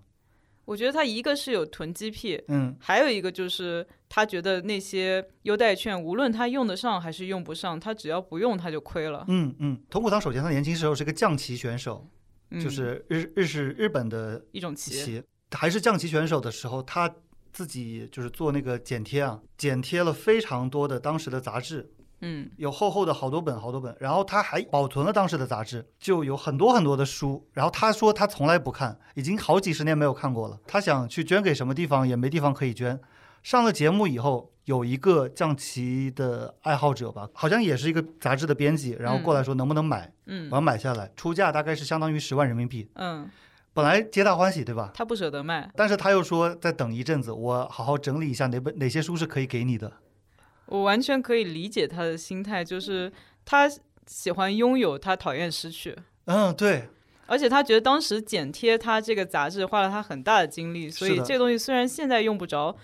[0.67, 9.25] 我觉得他一个是有囤积癖，嗯，还有一个就是他觉得那些优待券，无论他用得上还是用不上，他只要不用他就亏了。
[9.29, 12.07] 嗯嗯，铜鼓桑首先他年轻时候是个将棋选手，
[12.61, 17.15] 就是日日是日本的一种棋，还是将棋选手的时候，他
[17.53, 21.93] 自己就是做那个剪贴啊，剪贴了非常多的当时的杂志。
[22.25, 27.49] 嗯，有厚厚的好多本，好多本，然后他还保存了当时的杂志，就有很多很多的书。
[27.53, 30.57] 然后他说他从来不看，已经好几十年没有看过了。
[30.65, 33.01] 他想去捐给什么地方，也没地方可以捐。
[33.43, 43.29] 上了节目以后，有一个象棋的爱好者吧，好像也是一个杂志的编辑，然后过来说能不能买，嗯，我要买下来，出价大概是相当于十万人民币，嗯，
[43.75, 44.93] 本来皆大欢喜，对吧？
[44.95, 49.93] 他不舍得卖，但是他又说再等一阵子，我好好整理一下哪本哪些书是可以给你的。
[50.67, 53.13] 我完全可以理解他的心态，就是
[53.45, 53.69] 他
[54.07, 55.97] 喜欢拥有，他讨厌失去。
[56.27, 56.89] 嗯，对。
[57.27, 62.77] 而且他觉得当时剪贴他这个杂志花了他很大的精力，所以这个东西虽然现在用不着，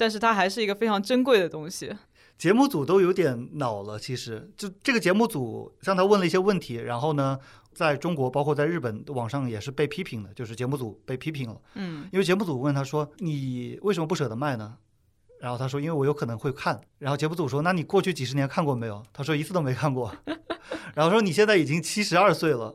[0.00, 1.94] 但是它还是一个非常珍贵的东西。
[2.38, 7.38] 节目组都有点恼了，其实就这个节目组向他问了一些问题，然后呢，
[7.74, 11.60] 在中国包括在日本网上也是被批评的，就是节目组被批评了。
[11.74, 14.78] 嗯，因为节目组问他说：“你为什么不舍得卖呢？”
[15.38, 20.10] 然后他说：“因为我有可能会看。”然后节目组说：“那你过去几十年看过没有？”他说：“一次都没看过。”
[20.96, 22.74] 然后说：“你现在已经七十二岁了，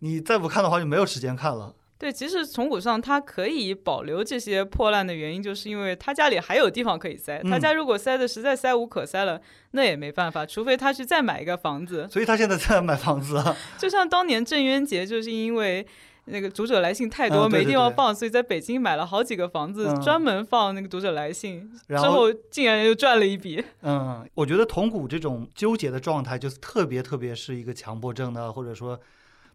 [0.00, 7.40] 你再不看的话就没有时间看了。”对，其实从古上他可以保留这些破烂的原因，就是因为他家里还有地方可以塞。
[7.44, 12.06] 他家如果塞的实在塞无可塞了，那也没办法，除非他去再买一个房子。
[12.10, 13.42] 所以他现在在买房子。
[13.78, 15.86] 就像当年郑渊洁，就是因为
[16.24, 21.70] 那个读者来信太多，没地方放，所以在北京买了好几个房子，专门放那个读者来信。
[21.88, 23.64] 之后竟然又赚了一笔。
[23.82, 28.98] 嗯，我觉得铜鼓这种纠结的状态，就是特别特别是一个强迫症的，或者说。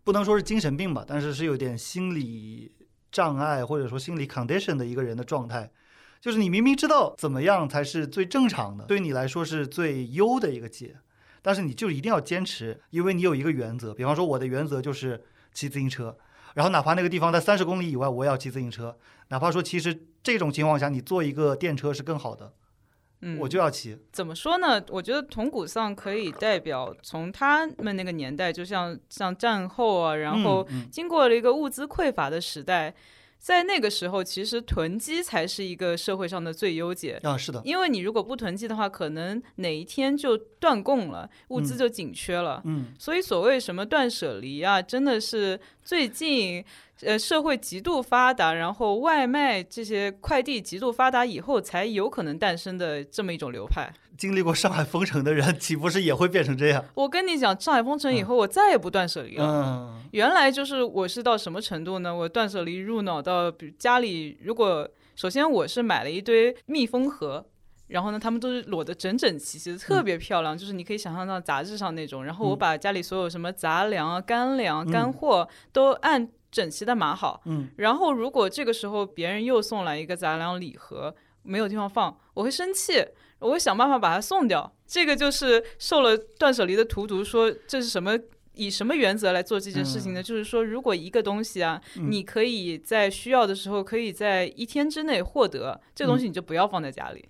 [0.10, 2.72] 不能说是精神病吧，但是是有点心理
[3.12, 5.70] 障碍或者说心理 condition 的一个人的状态，
[6.20, 10.96] 就是你明明知道怎么样才是最正常的，对你来说是最优的一个解，
[11.44, 16.18] 但是你就一定要坚持，因为你有一个原则，比方说我的原则就是骑自行车，
[16.56, 22.52] 然后哪怕那个地方在三十公里以外，我也要骑自行车，哪怕说其实这种情况下你坐一个电车是更好的。
[23.22, 23.98] 嗯，我就要骑。
[24.12, 24.82] 怎么说呢？
[24.90, 32.94] 我觉得铜鼓丧可以代表从他们那个年代，就像像战后啊，然后经过了一个物资匮乏的时代，
[33.40, 37.36] 在那个时候，其实囤积才是一个社会上的最优解啊。
[37.38, 42.62] 是的，因为你如果不囤积的话，可能哪一天就断供了，物资就紧缺了。
[42.66, 46.64] 嗯，所以所谓什么断舍离啊，真的是最近。
[47.02, 53.90] 呃，社会极度发达，然后外卖这些快递极度发达以后，才有可能诞生的这么一种流派。
[54.20, 56.84] 经历过上海封城的人， 岂不是也会变成这样？
[56.94, 59.46] 我跟你讲，上海封城以后，我再也不断舍离了。
[59.46, 62.14] 嗯，原来就是我是到什么程度呢？
[62.14, 67.46] 我断舍离入脑到，比如家里如果首先我是买了一堆密封盒，
[67.88, 72.24] 然后呢，他们都是摞得整整齐齐的，特别漂亮，就是你可以想象到杂志上那种。
[72.26, 76.30] 然后我把家里所有什么杂粮啊、干粮、干货都按。
[76.52, 83.06] 整齐的码好，嗯，然后如果这个时候别人又送来一个杂粮礼盒，没有地方放，我会生气，
[83.40, 84.72] 我会想办法把它送掉。
[84.86, 88.18] 这个就是受了断舍离的荼毒，说这是什么？
[88.56, 90.22] 以什么原则来做这件事情呢？
[90.22, 97.30] 就是说，如果一个东西啊，你可以在需要的时候，可以在一天之内获得，这东西你就不要放在家里。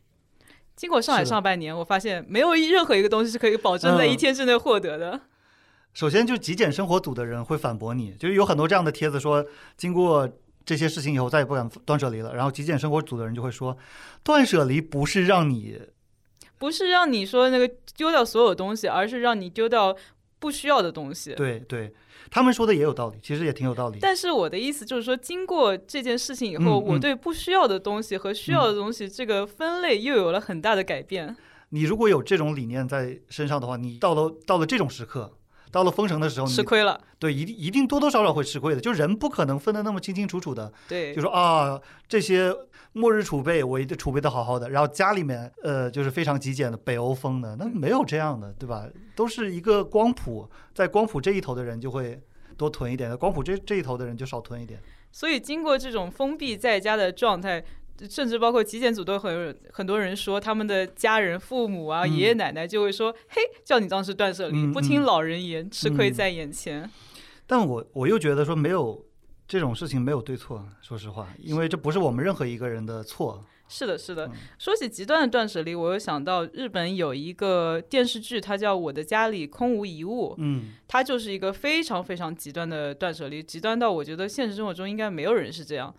[0.75, 5.21] 经过上海上半年，我发现没有任何一个东西是可以保证在一天之内获得的。
[5.93, 9.45] 首先，就极简生活组的人会反驳你，就是有很多这样的帖子说，
[9.77, 10.27] 经过
[10.65, 12.33] 这些事情以后再也不敢断舍离了。
[12.33, 13.77] 然后极简生活组的人就会说，
[14.23, 15.79] 断舍离不是让你，
[16.59, 17.67] 不是让你说那个
[17.97, 19.95] 丢掉所有东西，而是让你丢掉
[20.37, 21.33] 不需要的东西。
[21.33, 21.91] 对对，
[22.29, 23.97] 他们说的也有道理，其实也挺有道理。
[23.99, 31.35] 但是我的意思就是说，经过这件事情以后，我对不需要的东西和需要的东西这个分类又有了很大的改变。
[31.69, 35.38] 你如果有这种理念在身上的话，你到了到了这种时刻。
[35.71, 36.99] 到了封城的时候，吃亏了。
[37.17, 38.81] 对，一定一定多多少少会吃亏的。
[38.81, 40.71] 就人不可能分得那么清清楚楚的。
[40.87, 42.53] 对，就说啊，这些
[42.93, 48.87] 末日储备我一定储备的好好的，然后家里面呃就是非常极简的北欧风的，那没有这样的，对吧？
[49.15, 52.21] 都是一个光谱，在光谱这一头的人就会
[52.57, 54.79] 多囤一点，光谱这这一头的人就少囤一点。
[55.11, 57.63] 所以经过这种封闭在家的状态。
[58.07, 66.89] 甚至包括极简组都很很多人说，他们的家人、父母啊、爷爷奶奶就会说：“嘿，叫你当时断舍离，不听老人言，吃亏在眼前。”
[67.47, 69.03] 但我我又觉得说没有
[69.47, 73.43] 这种事情没有对错，说实话，因为这不是我们任何一个人的错。
[73.71, 74.31] 是的，是的。
[74.57, 80.29] 说起极端的断舍离，我又想到日本有一个电视剧，它叫《我的家里空无一物》。
[80.39, 85.93] 嗯，它就是一个非常非常极端的断舍离，极端到我觉得现实生活中应该没有人是这样。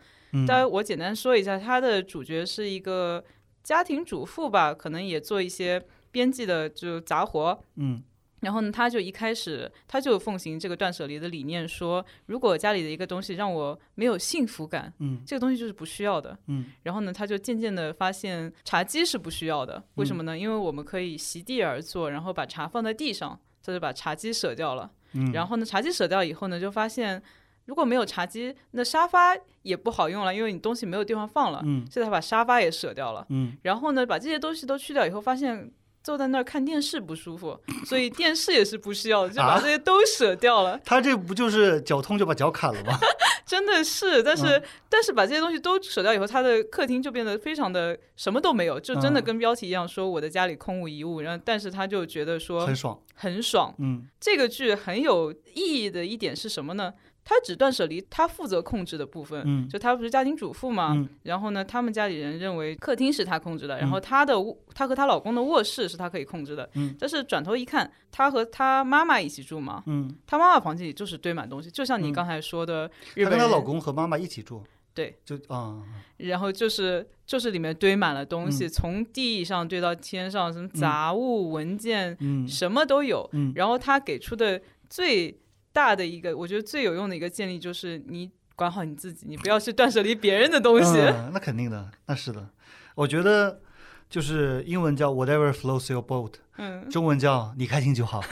[0.46, 3.24] 当然，我简单说一下，他的主角是一个
[3.62, 7.64] 家庭主妇吧，可能也做一些编辑的就杂活。
[7.76, 8.02] 嗯，
[8.40, 16.38] 然后呢，他就一开始他就奉行这个断舍离的理念，说如果家里的一个东西让我没有幸福感，嗯，这个东西就是不需要的。
[16.46, 20.38] 嗯，然后呢，他就渐渐的发现茶几是不需要的，为什么呢？
[20.38, 24.90] 因为我们可以席地而坐，然后把茶放在地上，他就把茶几舍掉了。
[25.12, 27.20] 嗯，然后呢，茶几舍掉以后呢，就发现。
[27.66, 31.60] 如果没有茶几，那沙发也不好用了，因为你东西没有地方放了。
[31.64, 33.24] 嗯，所以他把沙发也舍掉了。
[33.30, 35.70] 嗯，然后呢，把这些东西都去掉以后，发现
[36.02, 40.80] 坐在那儿看电视不舒服，所以电视也是不需要的，就把这些都舍掉了。
[40.84, 42.98] 他这不就是脚痛就把脚砍了吗？
[43.46, 51.20] 真的是，但是但是把这些东西都舍掉以后，他的客厅就变得非常的什么都没有，就真的跟标题一样说我的家里空无一物。
[51.20, 53.74] 然后，但是他就觉得说很爽，很爽。
[53.78, 56.94] 嗯，这个剧很有意义的一点是什么呢？
[57.22, 64.34] 他只断舍离，他负责控制的部分，嗯，就他不是家庭主妇嘛，然后呢，他们家里人认为客厅是他控制的，然后他的
[64.74, 75.80] 他和她老公的卧室是他可以控制的，嗯，但是转头一看，他和他妈妈一起住嘛，嗯，他妈妈房间里就是堆满东西，就像你刚才说的，她跟她老公和妈妈一起住，对，就啊，
[76.16, 85.38] 然后就是就是里面堆满了东西，从地上堆到天上，什么杂物、文件，嗯，什么都有，嗯，然后他给出的最。
[85.72, 90.98] 大的一个，我觉得最有用的一个建议就是，你管好你自己，你不要去断舍离别人的东西。
[90.98, 92.48] 嗯，那肯定的，那是的。
[92.94, 93.60] 我觉得
[94.08, 98.22] 就是英文叫 whatever floats your boat，嗯，中文叫你开心就好。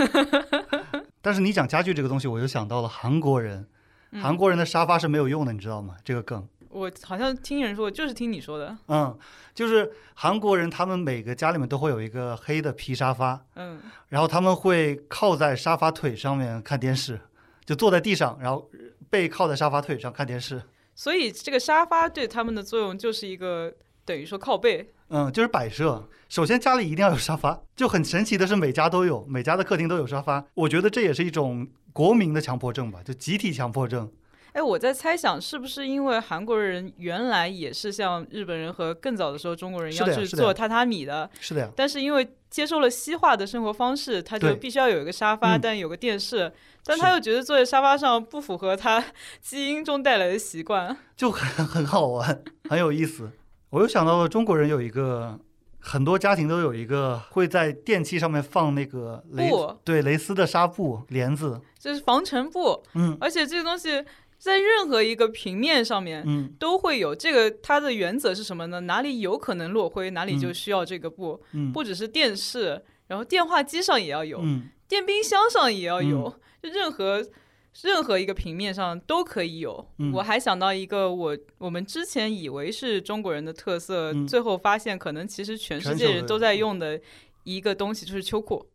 [1.22, 3.66] 但是你讲家具这个东西，我就想到了韩国人，
[4.12, 5.96] 嗯韩国人的沙发是没有用的，你知道吗？
[6.05, 6.46] 这个梗。
[6.70, 8.77] 我好像听人说，就是听你说的。
[8.88, 9.16] 嗯，
[9.55, 17.18] 就是韩国人，他们每个家里面都会有一个黑的皮沙发，嗯，然后他们会靠在沙发腿上面看电视，
[17.68, 18.66] 就坐在地上，然后
[19.11, 20.62] 背靠在沙发腿上看电视。
[20.94, 23.70] 所以这个沙发对他们的作用就是一个
[24.07, 24.90] 等于说靠背。
[25.11, 26.09] 嗯，就是摆设。
[26.31, 30.42] 首先家里一定要有沙发，就很神奇的是每家都有，每家的客厅都有沙发。
[30.54, 34.11] 我觉得这也是一种国民的强迫症吧，就集体强迫症。
[34.59, 45.61] 哎，我在猜想，是不是因为韩国人原来也是像日本人和更早的时候中国人一样是做榻榻米的，是的呀，但是因为接受了西化的生活方式，他就必须要有一个沙发，嗯。
[45.62, 46.53] 但有个电视，
[46.85, 49.05] 但他又觉得坐在沙发上不符合他
[49.40, 50.97] 基因中带来的习惯。
[51.16, 53.31] 就很 很好玩，很有意思。
[53.71, 55.38] 我又想到了中国人有一个，
[55.79, 63.16] 很多家庭都有一个会在电器上面放那个蕾布对蕾丝的纱布帘子，就是防尘布，嗯。
[63.21, 64.05] 而且这个东西
[64.38, 67.14] 在任何一个平面上面嗯都会有。
[67.14, 68.81] 这个它的原则是什么呢？
[68.81, 71.42] 哪里有可能落灰，哪里就嗯需要这个布。
[71.53, 77.27] 嗯不只是电视，然后电话机上也要有，嗯电冰箱上也要有，就任何
[77.83, 79.87] 任何一个平面上都可以有。
[79.98, 87.01] 嗯我还想到一个我我们之前以为是中国人的特色，嗯最后发现可能其实全世界人都在用的
[87.42, 88.70] 一个东西就是秋裤。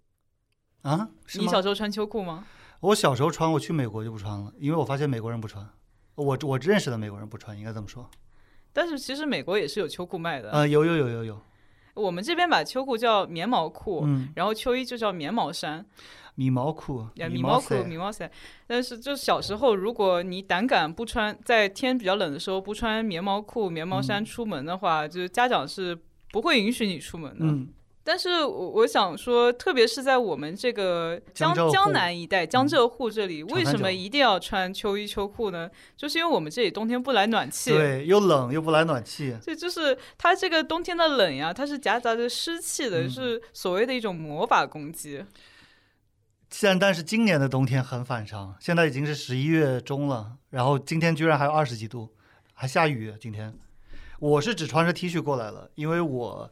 [0.81, 2.45] 啊，你小时候穿秋裤吗？
[2.83, 5.65] 我小时候穿，我去美国就不穿了，因为我发现美国人不穿，
[6.15, 8.09] 我我认识的美国人不穿，应该这么说。
[8.73, 10.51] 但是其实美国也是有秋裤卖的。
[10.51, 11.41] 呃，有有有有有，
[11.93, 15.85] 我们这边把秋裤叫棉毛裤，嗯，然后秋衣就叫棉毛衫。
[16.35, 18.29] 米毛裤，呀，米毛裤、衫米毛衫，
[18.67, 25.97] 但是就小时候，如果你胆敢不穿，在天比较冷的时候不穿棉毛裤、棉毛衫出门的话，就是家长是
[26.33, 27.45] 不会允许你出门的。
[27.45, 27.69] 嗯
[28.05, 35.69] 但是我我想说，特别是在我们这个江江江南一带、江浙沪这里，为什么一定要穿秋衣秋裤呢？
[35.95, 37.71] 就是因为我们这里冬天不来暖气。
[37.71, 45.23] 对，又冷又不来暖气，这就是它这个冬天的冷呀，它是夹杂着湿气的，嗯是所谓的一种魔法攻击。
[46.49, 52.09] 现但是今年的冬天很反常，现在已经是十一月中了，然后今天居然还有二十几度，
[52.53, 53.13] 还下雨。
[53.19, 53.57] 今天
[54.19, 56.51] 我是只穿着 T 恤过来了，因为我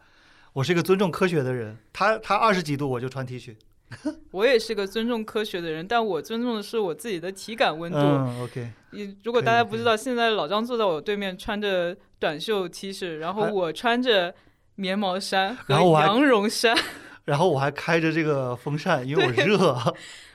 [0.53, 3.55] 我是一个尊重科学的人，他他二十几度我就穿 T 恤。
[4.31, 7.97] 我也是个尊重科学的人，但我尊重的是我自己的体感温度。
[7.97, 14.33] 嗯，OK，你如果大家不知道，现在老张坐在我对面，穿着短袖 T 恤，然后我穿着
[14.75, 16.77] 棉毛衫和 然后羊绒衫。
[17.25, 19.77] 然后我还开着这个风扇，因为我热。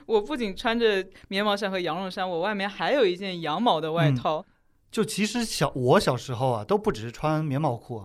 [0.05, 4.45] 我不仅穿着棉毛衫和羊绒衫，我外面还有一件羊毛的外嗯套，
[4.91, 8.03] 就其实小我小时候啊，都不只是穿棉毛裤，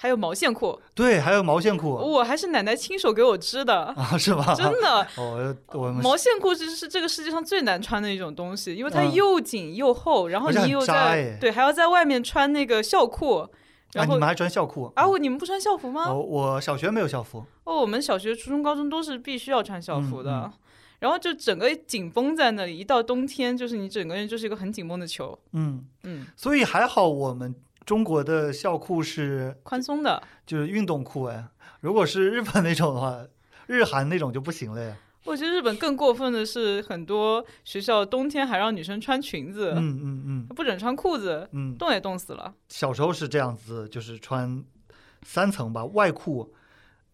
[0.00, 0.80] 还有毛线裤。
[0.94, 4.54] 对，还有毛线裤我还是奶奶亲手给我织的，啊，是吧？
[4.54, 5.06] 真的。
[6.02, 13.48] 毛线裤是是这个世界上最难穿的一种东西，因为它嗯又紧又厚，然后你又在对还要在外面穿那个校裤，啊，
[13.92, 16.10] 然后你们还穿校裤啊，我你们不穿校服吗？
[16.10, 20.52] 我我小学没有校服，哦，我们小学、初中、高中都是必须要穿校服的，嗯嗯
[21.00, 27.54] 然后就整个紧绷在那里，一到冬天，就是你整个人就是一个很紧绷的球，嗯，嗯，所以还好我们
[27.84, 30.22] 中国的校裤是宽松的。
[30.46, 31.44] 就是运动裤哎，
[31.80, 33.24] 如果是日本那种的话，
[33.66, 34.96] 日韩那种就不行了呀。
[35.24, 42.54] 我觉得日本更过分的是，很多学校冬天还让女生穿裙子，嗯嗯嗯不准穿裤子，嗯，冻也冻死了。
[42.68, 44.64] 小时候是这样子，就是穿
[45.22, 46.54] 三层吧，外裤、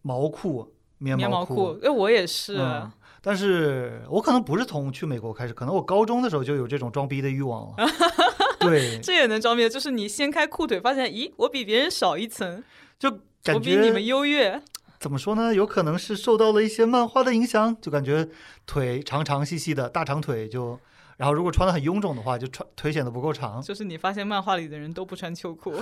[0.03, 2.59] 毛裤、棉棉毛裤，哎，我也是。
[2.59, 2.91] 嗯
[3.23, 7.75] 但是我可能不是从去美国开始，可能我高中的时候就有这种装逼的欲望了。
[8.61, 12.63] 对，这也能装逼，就是你掀开裤腿，发现，咦，我比别人少一层，
[12.99, 14.63] 就我感比你们优越。
[14.99, 15.55] 怎么说呢？
[15.55, 18.27] 有可能是受到了一些漫画的影响，就感觉
[18.67, 20.81] 腿长长细细的大长腿就，
[21.19, 23.61] 然后如果穿的很臃肿的话，就穿腿显得不够长。
[23.61, 25.75] 就是你发现漫画里的人都不穿秋裤，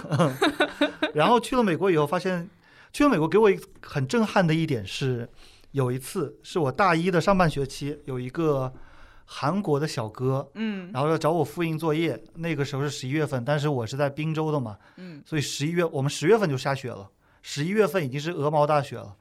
[1.15, 2.51] 然后去了美国以后，发现
[2.93, 5.29] 去了美国给我一很震撼的一点是，
[5.71, 8.73] 有一次是我大一的上半学期，有一个
[9.25, 17.11] 韩国的小哥，嗯然后要找我复印作业，那个时候是十一月份，但是我是在滨州的嘛，嗯，所以十一月我们十月份就下雪了，
[17.43, 19.17] 十一月份已经是鹅毛大雪了。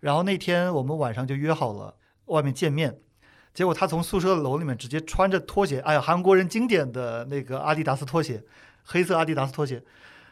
[0.00, 1.94] 然后那天我们晚上就约好了
[2.26, 2.98] 外面见面，
[3.52, 8.42] 结果他从宿舍楼里面直接穿着拖鞋，哎呀，韩国人经典的那个阿迪达斯拖鞋，
[8.84, 9.82] 黑色阿迪达斯拖鞋，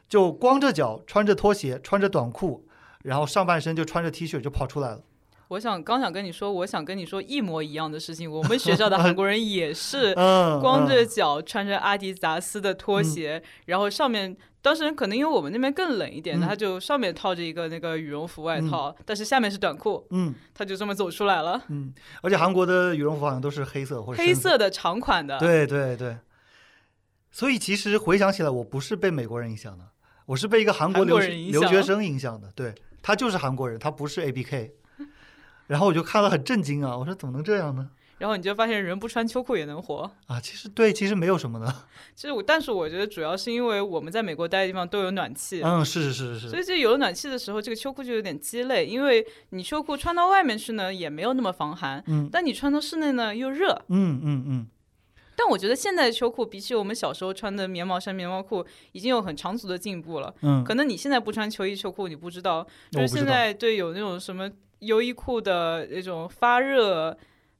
[0.08, 2.66] 就光着脚穿着拖鞋，穿着短裤，
[3.02, 5.02] 然后上半身就穿着 T 恤就跑出来了。
[5.48, 8.30] 我想刚想跟你说，我想跟你说一模一样的事情。
[8.30, 25.38] 我们学校的韩国人也是嗯，光着嗯脚，穿着阿迪达斯的拖鞋，然后上面当时可能因为我们那边更冷一点，嗯他就上面套着一个那个羽绒服外套，但是下面是短裤，嗯他就这么走出来了，嗯，而且韩国的羽绒服好像都是黑色或者黑色的长款的。
[25.38, 26.18] 对对对，
[27.30, 29.86] 所以其实回想起来，我不是被美国人影响的，
[30.26, 32.52] 我是被一个韩国留学留学生影响的。
[32.54, 34.74] 对他就是韩国人，他不是 A B K。
[35.68, 36.98] 然后我就看了很震惊啊！
[36.98, 37.90] 我说怎么能这样呢？
[38.18, 40.10] 然后你就发现人不穿秋裤也能活。
[40.26, 41.72] 啊，其实对，其实没有什么的。
[42.16, 53.70] 其实我，但是我觉得主要是因为我们在美国待的地方都有暖气，嗯，是是是是是，所以就有了暖气的时候，这个秋裤就有点鸡肋，因为你秋裤穿到外面去呢，也没有那么防寒，嗯但你穿到室内呢又热。
[53.86, 54.66] 嗯嗯嗯，
[55.36, 60.34] 但我觉得现在的秋裤比起我们小时候穿的棉毛衫、棉毛裤，已经有很长足的进步了。
[60.40, 64.50] 嗯，可能你现在不穿秋衣秋裤，你不知道，就是现在对有那种什么
[64.80, 67.16] 优衣库的那种发热、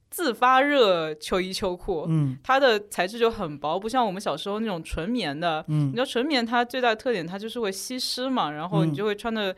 [0.09, 5.63] 自发热秋衣秋裤，嗯它的材质就很薄，不像我们小时候那种纯棉的。
[5.67, 9.55] 你嗯知道纯棉它最大的特点，它就是会吸湿嘛，然后你嗯就会穿的。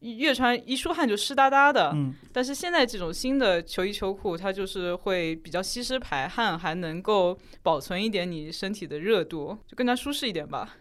[0.00, 10.76] 越穿一出汗就湿哒哒的，嗯但是现在这种新的秋衣秋裤，它就是会比较吸湿排汗，还能够保存一点你身体的热度，就更加舒适一点吧。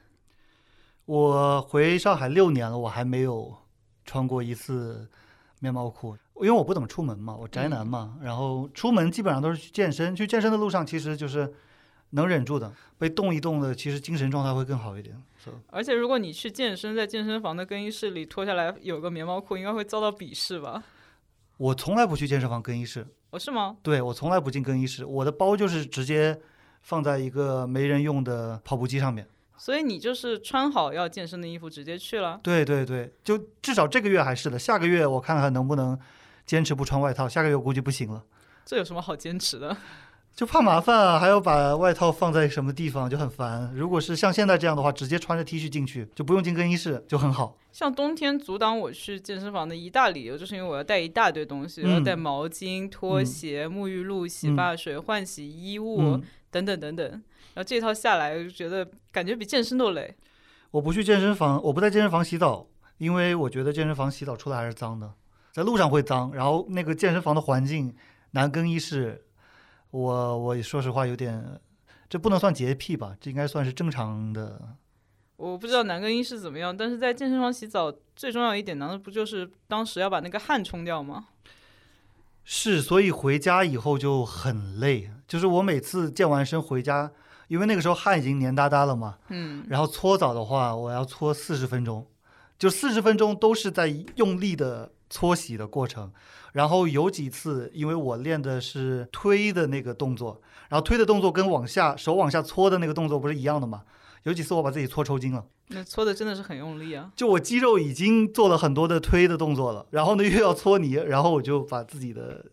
[1.06, 3.56] 我回上海六年了，我还没有
[4.04, 5.08] 穿过一次
[5.62, 8.18] 面包裤，因为我不怎么出门嘛，我宅男嘛。
[8.22, 11.54] 然后出门基本上都是去健身，去健身的路上其实就是
[12.12, 15.16] 能忍住的，被动一动的，其实精神状态会更好一点。
[15.44, 20.84] So, 而且如果你去健身，在健身房的更衣室里脱下来有个棉毛裤，应该会遭到鄙视吧？
[21.58, 23.78] 我从来不去健身房更衣室，哦，是吗？
[23.84, 26.40] 对我从来不进更衣室，我的包就是直接
[26.82, 29.28] 放在一个没人用的跑步机上面。
[29.56, 32.40] 所以你就是穿好要健身的衣服直接去了。
[32.42, 35.98] 对对对，就至少这个月还是的，下个月我看看能不能
[36.46, 38.24] 坚持不穿外套，下个月估计不行了。
[38.66, 39.76] 这有什么好坚持的？
[40.34, 43.72] 就怕麻烦啊，还要把外套放在什么地方，就很烦。
[43.76, 47.56] 如果是像现在这样的话，直接穿着 T 恤进去，就不用进更衣室，就很好。
[47.72, 57.08] 像冬天阻挡我去健身房的一大理由，就是因为我要带一大堆东西，嗯要带毛巾、拖鞋、沐浴露、洗发水、换洗衣物、嗯，等等等等。
[57.08, 60.16] 然后这套下来，觉得感觉比健身都累。
[60.72, 62.66] 我不去健身房，我不在健身房洗澡，
[62.98, 65.14] 因为我觉得健身房洗澡出来还是脏的，
[65.54, 67.96] 在路上会脏，然后那个健身房的环境，
[68.32, 69.24] 男更衣室，
[69.92, 71.62] 我我说实话有点，
[72.10, 74.60] 这不能算洁癖吧，这应该算是正常的。
[75.38, 81.28] 我不知道男更衣室怎么样，但是在健身房洗澡最重要一点，难道不就是当时要把那个汗冲掉吗？
[82.44, 85.12] 是，所以回家以后就很累。
[85.28, 87.12] 就是我每次健完身回家，
[87.48, 92.08] 因为那个时候汗已经黏哒哒了嘛，嗯，然后搓澡的话，我要搓四十分钟，
[92.58, 96.12] 就四十分钟都是在用力的搓洗的过程。
[96.54, 103.84] 然后有几次，因为我练的是推的那个动作，然后推的动作跟往下手往下搓的那个动作不是一样的嘛？
[104.24, 107.12] 有几次我把自己搓抽筋了，那搓的真的是很用力啊。
[107.16, 112.46] 就我肌肉已经做了很多的推的动作了，然后呢又要搓泥，然后我就把自己的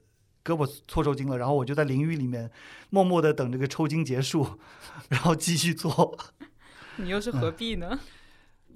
[0.44, 2.50] 胳膊搓抽筋了，然后我就在淋浴里面
[2.88, 4.58] 默默的等这个抽筋结束，
[5.10, 6.18] 然后继续做。
[6.96, 8.00] 你又是何必呢？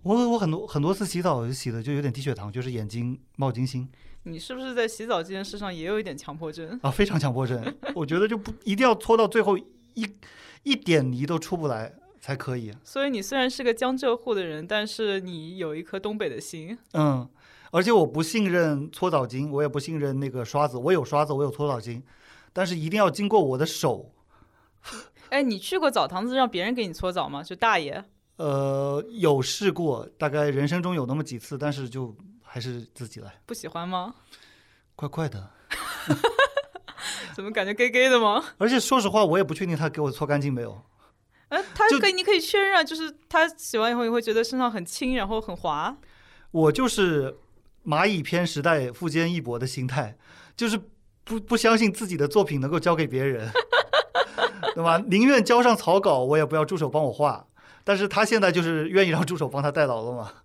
[0.04, 3.88] 我我很多很多次洗澡洗的就有点低血糖，就是眼睛冒金星
[4.24, 6.78] 你是不是在洗澡这件事上也有一点强迫症？
[6.82, 7.74] 啊，非常强迫症。
[7.94, 10.08] 我觉得就不一定要搓到最后一
[10.62, 12.72] 一点泥都出不来才可以。
[12.82, 16.78] 所以你虽然是个江浙沪的人，但是你有一颗东北的心。
[16.92, 17.28] 嗯，
[17.70, 20.78] 而且我不信任搓澡巾，我也不信任那个刷子。
[20.78, 22.02] 我有刷子，我有搓澡巾，
[22.52, 24.10] 但是一定要经过我的手。
[25.30, 27.42] 哎，你去过澡堂子让别人给你搓澡吗？
[27.42, 28.04] 就大爷？
[28.36, 34.14] 呃，有试过，大概人生中有那么几次，但是就还是自己来，不喜欢吗？
[34.96, 35.50] 怪怪的。
[37.34, 38.44] 怎么感觉 gay gay 的吗？
[38.58, 40.82] 而且说实话，我也不确定他给我搓干净没有。
[41.48, 45.96] 呃，他就可以，你可以确认啊，就是他洗完以后，你会觉得身上很轻，然后很滑。
[46.50, 47.36] 我就是
[47.84, 50.16] 蚂蚁偏时代、富坚义博的心态，
[50.56, 50.80] 就是
[51.24, 53.50] 不不相信自己的作品能够交给别人，
[54.74, 54.98] 对吧？
[55.08, 57.46] 宁愿交上草稿，我也不要助手帮我画。
[57.84, 60.32] 但是他现在就是愿意让助手帮他代劳了嘛。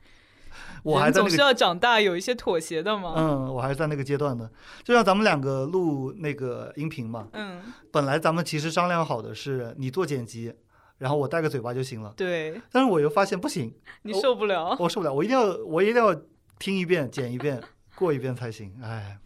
[0.82, 3.14] 我还人总是在那个，要长大，有一些妥协的嘛。
[3.18, 4.50] 嗯，我还是在那个阶段的。
[4.82, 7.62] 就像咱们两个录那个音频嘛，嗯，
[7.92, 10.54] 本来咱们其实商量好的是你做剪辑，
[10.98, 12.14] 然后我带个嘴巴就行了。
[12.16, 13.74] 对但是我又发现不行，
[14.04, 14.78] 你受不了。
[14.80, 16.16] 我受不了，我一定要我一定要
[16.58, 17.62] 听一遍、剪一遍、
[17.96, 18.74] 过一遍才行。
[18.82, 19.20] 哎，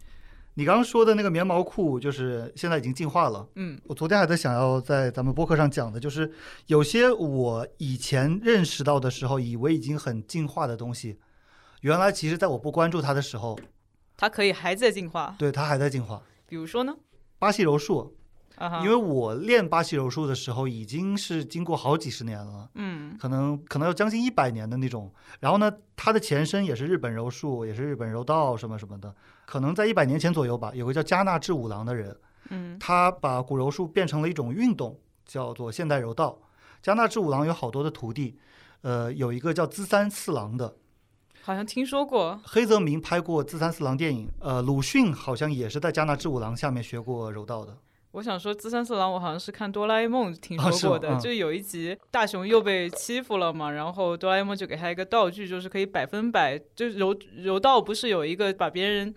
[0.54, 3.46] 你刚刚说的那个棉毛裤，就是现在已经进化了。
[3.56, 6.32] 嗯，我昨天还在想要在咱们播客上讲的，就是
[6.66, 11.18] 有些我以前认识到的时候，以为已经很进化的东西，
[11.80, 13.58] 原来其实在我不关注它的时候，
[14.16, 15.34] 它可以还在进化。
[15.38, 16.22] 对，它还在进化。
[16.46, 16.94] 比如说呢？
[17.38, 18.16] 巴西柔术。
[18.56, 25.12] 啊因为我练巴西柔术的时候，已经是经过好几十年了，嗯可能可能要将近一百年的那种。
[25.40, 29.12] 然后呢，它的前身也是日本柔术，也是日本柔道什么什么的。
[29.46, 32.16] 可能在一百年前左右吧，有个叫加纳志五郎的人，
[32.50, 36.38] 嗯他把古柔术变成了一种运动，叫做现代柔道。
[36.82, 38.38] 加纳志五郎有好多的徒弟，
[38.82, 40.76] 呃，有一个叫资三四郎的，
[41.42, 42.40] 好像听说过。
[42.44, 47.78] 黑泽明拍过资三四郎电影，呃，鲁迅好像也是在加纳志五郎下面学过柔道的。
[48.12, 59.12] 我想说，资三四郎，我好像是看哆啦 A 梦听说过的，嗯就有一集大雄又被欺负了嘛，然后哆啦 A 梦就给他一个道具，就是可以百分百，就是柔柔道不是有一个把别人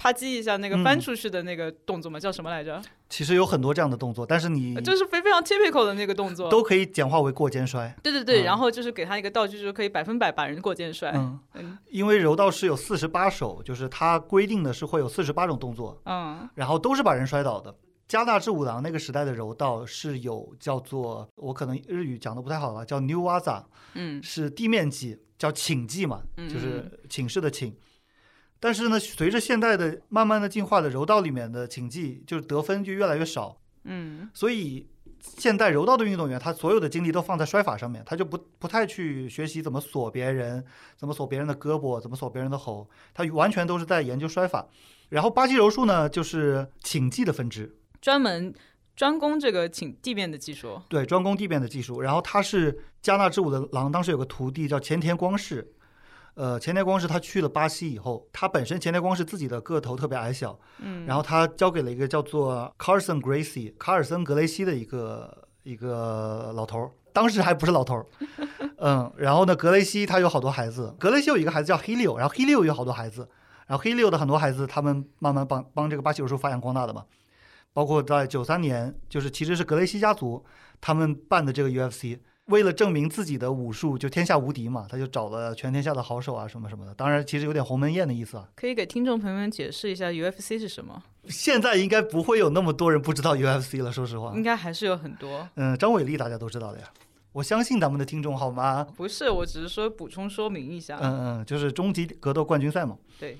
[0.00, 2.18] 啪叽一下那个嗯翻出去的那个动作嘛？
[2.18, 2.80] 叫什么来着？
[3.10, 6.48] 其实有很多这样的动作，但是你就是非非常 typical 的那个动作。
[6.50, 7.94] 都可以简化为过肩摔。
[8.02, 11.10] 对对对，嗯然后就是给他一个道具，就是可以百分百把人过肩摔。
[11.14, 17.74] 嗯，嗯因为柔道是有四十八手，就是它规定的是会有四十八种动作，嗯然后都是把人摔倒的。
[18.08, 27.76] 加纳志五郎那个时代的柔道是有叫做我可能日语讲的不太好了，叫 New Waza，嗯是地面技，叫寝技嘛，嗯就是寝室的请。
[28.60, 34.86] 但是呢，随着现代的慢慢的进化的柔道里面的请技，就是得分就越来越少，嗯所以
[35.18, 40.62] 现代柔道的运动员，他所有的精力都放在摔法上面，他就不不太去学习怎么锁别人，
[40.96, 44.68] 怎么锁别人的胳膊，怎么锁别人的喉，他完全都是在研究摔法。
[45.08, 48.54] 然后巴西柔术呢，就是请技的分支，专门
[48.94, 50.80] 专攻这个请地面的技术。
[50.88, 52.00] 对，专攻地面的技术。
[52.02, 55.72] 然后他是加纳之舞的狼，当时有个徒弟叫前田光世。
[56.40, 68.06] 呃，前田光是他去了巴西以后，他本身前田光是自己的个头特别矮小，嗯，然后他交给了一个叫做 Carson Gracie 卡尔森格雷西的一个一个老头儿，当时还不是老头儿，
[68.78, 73.28] 嗯，然后呢，格雷西他有好多孩子，格雷西有一个孩子叫 Helio，然后 Helio 有好多孩子，
[73.66, 77.04] 然后 Helio 的很多孩子他们慢慢帮帮这个巴西柔术发扬光大的嘛，
[77.74, 80.42] 包括在九三年，就是其实是格雷西家族
[80.80, 82.18] 他们办的这个 UFC。
[82.50, 86.92] 为了证明自己的武术就天下无敌嘛，他就找了全天下的好手啊什么什么的。
[86.94, 88.48] 当然，其实有点鸿门宴的意思啊。
[88.54, 91.02] 可以给听众朋友们解释一下 UFC 是什么？
[91.28, 94.42] 现在应该不会有那么多人不知道 UFC 了，说实话应。
[94.42, 95.48] 该还是有很多。
[95.54, 96.90] 嗯，张伟丽大家都知道的呀，
[97.32, 98.86] 我相信咱们的听众好吗？
[98.96, 100.98] 不是，我只是说补充说明一下。
[101.00, 102.96] 嗯嗯，就是终极格斗冠军赛嘛。
[103.18, 103.38] 对，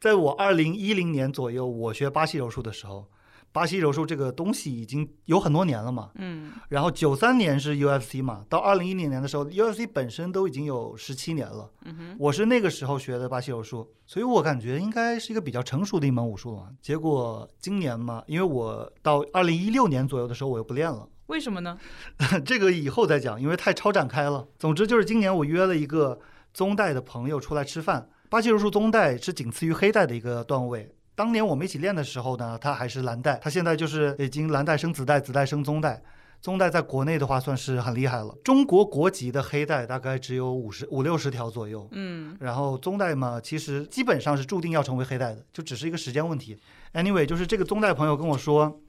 [0.00, 3.06] 在我二零一零年左右，我学巴西柔术的时候，
[3.52, 6.10] 巴西柔术这个东西已经有很多年了嘛。
[6.16, 11.70] 嗯然后九三年是 UFC 嘛，到二零一零年的时候，UFC 本身都已经有十七年了。
[11.84, 16.68] 嗯哼，我是那个时候学的巴西柔术，所以我感觉应该是一个比较成熟的一门武术了嘛。
[16.80, 21.08] 结果今年嘛，因为我到二零一六年左右的时候，我又不练了。
[21.26, 21.78] 为什么呢？
[22.44, 24.46] 这个以后再讲，因为太超展开了。
[24.58, 26.18] 总之就是今年我约了一个
[26.52, 28.08] 宗代的朋友出来吃饭。
[28.28, 30.92] 巴西柔术宗代是仅次于黑带的一个段位。
[31.20, 36.02] 当年我们一起练的时候呢，他还是蓝带，他现在就是已经蓝带升紫带，紫带升棕带。
[36.40, 38.34] 棕带在国内的话算是很厉害了。
[38.42, 46.58] 中国国籍的黑带大概只有五十五六十条左右，嗯然后棕带嘛，其实基本上是注定要成为黑带的，就只是一个时间问题。
[46.94, 48.80] Anyway，就是这个棕带朋友跟我说，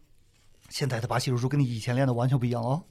[0.70, 2.84] 现在的巴西柔术跟你以前练的完全不一样哦。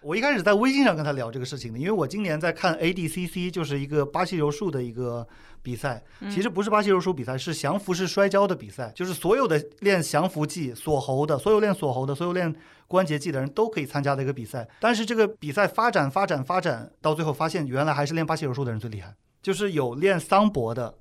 [0.00, 5.26] 我一开始在微信上跟他聊这个事情的，因为我今年在看 ADCC，就是一个巴西柔术的一个
[5.62, 12.54] 比赛，其实不是巴西柔术比赛，是降服式摔跤的比赛，就是所有的练降服技、锁喉的，所有练锁喉的，所有练
[12.86, 14.68] 关节技的人都可以参加的一个比赛。
[14.80, 20.94] 但是这个比赛发展、发展、发展，到最后发现原来还是练巴西柔术的人最厉害，就是有练桑博的。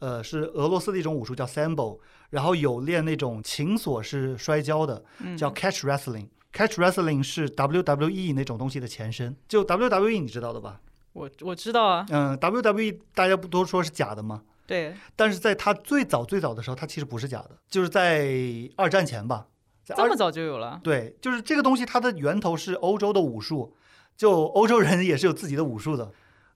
[0.00, 6.26] 呃，是俄罗斯的一种武术叫 sambo，然后有练那种琴锁式摔跤的，嗯叫 catch wrestling。
[6.54, 10.80] Catch wrestling 是 WWE 那种东西的前身，就 WWE 你知道的吧？
[11.12, 14.42] 我我知道啊，嗯，WWE 大家不都说是假的吗？
[14.66, 18.30] 对，但是在它最早最早的时候，它其实不是假的，就是在
[18.76, 19.46] 二战前吧，
[19.84, 20.80] 在这么早就有了。
[20.82, 23.76] 对，就是这个东西它的源头是欧洲的武术，
[24.16, 26.10] 就欧洲人也是有自己的武术的。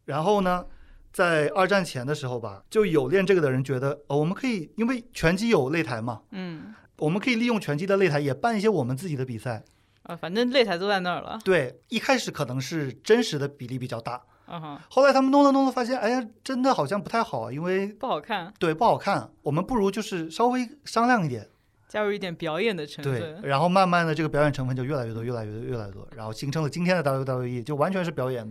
[0.06, 0.64] 然后呢，
[1.12, 9.62] 在二战前的时候吧，就有练这个的人觉得，哦，我们可以因为拳击有擂台嘛，嗯我们可以利用拳击的擂台也办一些我们自己的比赛。
[10.08, 11.38] 啊，反正擂台都在那儿了。
[11.44, 21.46] 对，一开始可能是真实的比例比较大，啊哈，后来他们弄着弄着发现，哎呀，真的好像不太好啊，因为不好看，对不好看，我们不如就是稍微商量一点。
[21.88, 23.42] 加入一点表演的成分对，分。
[23.42, 28.50] 然后慢慢的这个表演成分就越来越多，越来越多，越来越多，然后形成了今天的 WWE，就完全是表演。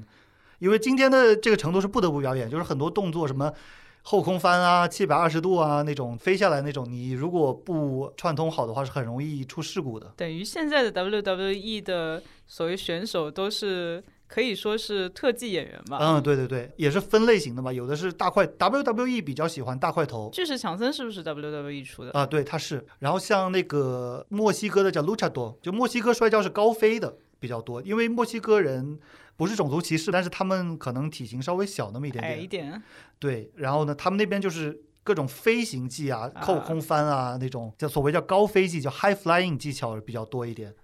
[0.59, 3.53] 因为今天的这个程度是不得不表演，就是很多动作什么
[4.09, 10.13] 后空翻啊、七百二十度啊那种飞下来那种，你如果不串通好的话，是很容易出事故的。
[10.15, 15.97] 等于现在的 WWE 的所谓选手都是可以说是特技演员吧。
[15.99, 20.29] 嗯，对对对，也是分类型的嘛，有的是大块 WWE 比较喜欢大块头。
[20.31, 22.11] 巨石强森是不是 WWE 出的？
[22.11, 22.87] 啊，对，他是。
[22.99, 28.97] 然后像那个墨西哥的叫 Luchador，就墨西哥摔跤是高飞的比较多，因为墨西哥人
[29.37, 32.33] 不是种族歧视，但是他们可能体型稍微小那么一点点。
[32.33, 32.83] 矮一点。
[33.19, 40.75] 对，然后呢，他们那边就是各种飞行技啊、扣空翻啊那种，叫所谓叫高飞技，叫 high flying 技巧比较多一点。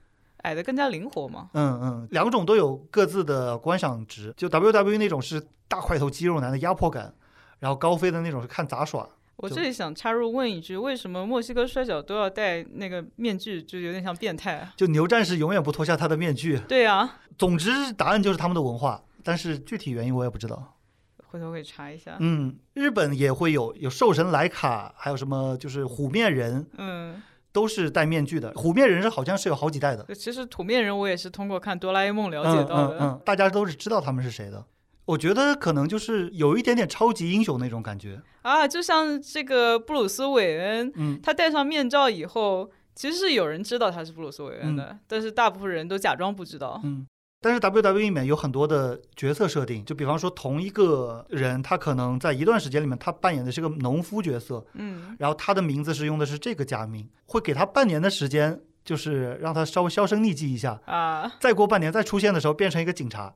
[0.43, 1.49] 矮的更加灵活嘛？
[1.53, 4.33] 嗯嗯，两种都有各自的观赏值。
[4.37, 7.13] 就 WWE 那种是大块头肌肉男的压迫感，
[7.59, 9.09] 然后高飞的那种是看杂耍。
[9.37, 13.61] 我这里想插入问一句：为什么墨西哥摔跤都要戴那个面具？
[13.61, 14.69] 就有点像变态。
[14.77, 16.57] 就牛战士永远不脱下他的面具。
[16.67, 17.19] 对呀。
[17.37, 20.77] 总之，答案就是他们的文化，但是具体原因我也不知道。
[21.25, 22.15] 回头可以查一下。
[22.19, 26.67] 嗯，日本也会有有兽神莱卡，还有什么就是虎面人。
[26.77, 27.21] 嗯。
[27.51, 30.03] 都是戴面具的，虎面人是好像是有好几代的。
[30.15, 32.97] 其实土面人我也是通过看哆啦 A 梦了解到的。
[32.97, 34.65] 嗯嗯，大家都是知道他们是谁的。
[35.05, 46.79] 我觉得可能就是有一点点超级英雄那种感觉啊，就像这个布鲁斯韦恩，嗯，他戴上面罩以后，其实是有人知道他是布鲁斯韦恩的，但是大部分人都假装不知道。
[46.83, 47.05] 嗯。
[47.41, 61.33] 但是 WWE 里面有很多的角色设定，就比方说同一个人，他可能在一段时间里面，他扮演的是个农夫角色，嗯，然后他的名字是用的是这个假名，会给他半年的时间，就是让他稍微销声匿迹一下啊。
[61.41, 63.35] 再过半年再出现的时候，变成一个警察，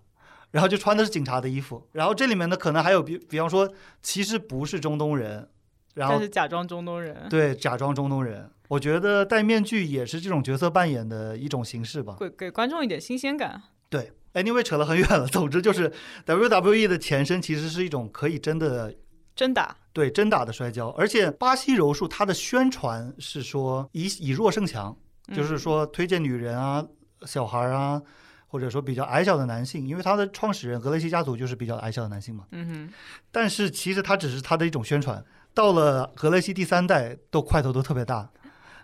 [0.52, 1.88] 然后就穿的是警察的衣服。
[1.92, 3.72] 然后这里面呢，可能还有比比方说，
[4.02, 5.50] 其实不是中东人，
[5.96, 8.50] 然后是假装中东人，对，假装中东人。
[8.70, 13.62] 我觉得戴面具也是这种角色扮演的一种形式吧，给给观众一点新鲜感。
[13.90, 15.26] 对，Anyway 扯了很远了。
[15.32, 15.90] 总之就是
[16.26, 18.94] WWE 的前身其实是一种可以真的
[19.34, 20.90] 真打，对真打的摔跤。
[20.98, 24.94] 而且巴西柔术它的宣传是说以以弱胜强，
[25.34, 26.86] 就是说推荐女人啊、
[27.26, 28.02] 小孩啊，
[28.48, 32.46] 或者说比较矮小的男性，因为他的创始人格雷西家族就是比较矮小的男性嘛。
[32.52, 32.94] 嗯哼。
[33.32, 35.24] 但是其实他只是他的一种宣传。
[35.54, 38.30] 到了格雷西第三代，都块头都特别大。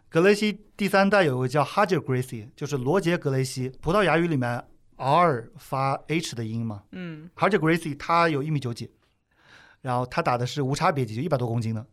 [0.09, 4.63] 格雷西第三代有个叫 Hajer Gracie，就是罗杰格雷西，葡萄牙语里面。
[4.95, 8.91] R 发 H 的音嘛，嗯 h a r d Gracie 他有一米九几，
[9.81, 11.85] 然后他打的是无差别级，就一百多公斤的，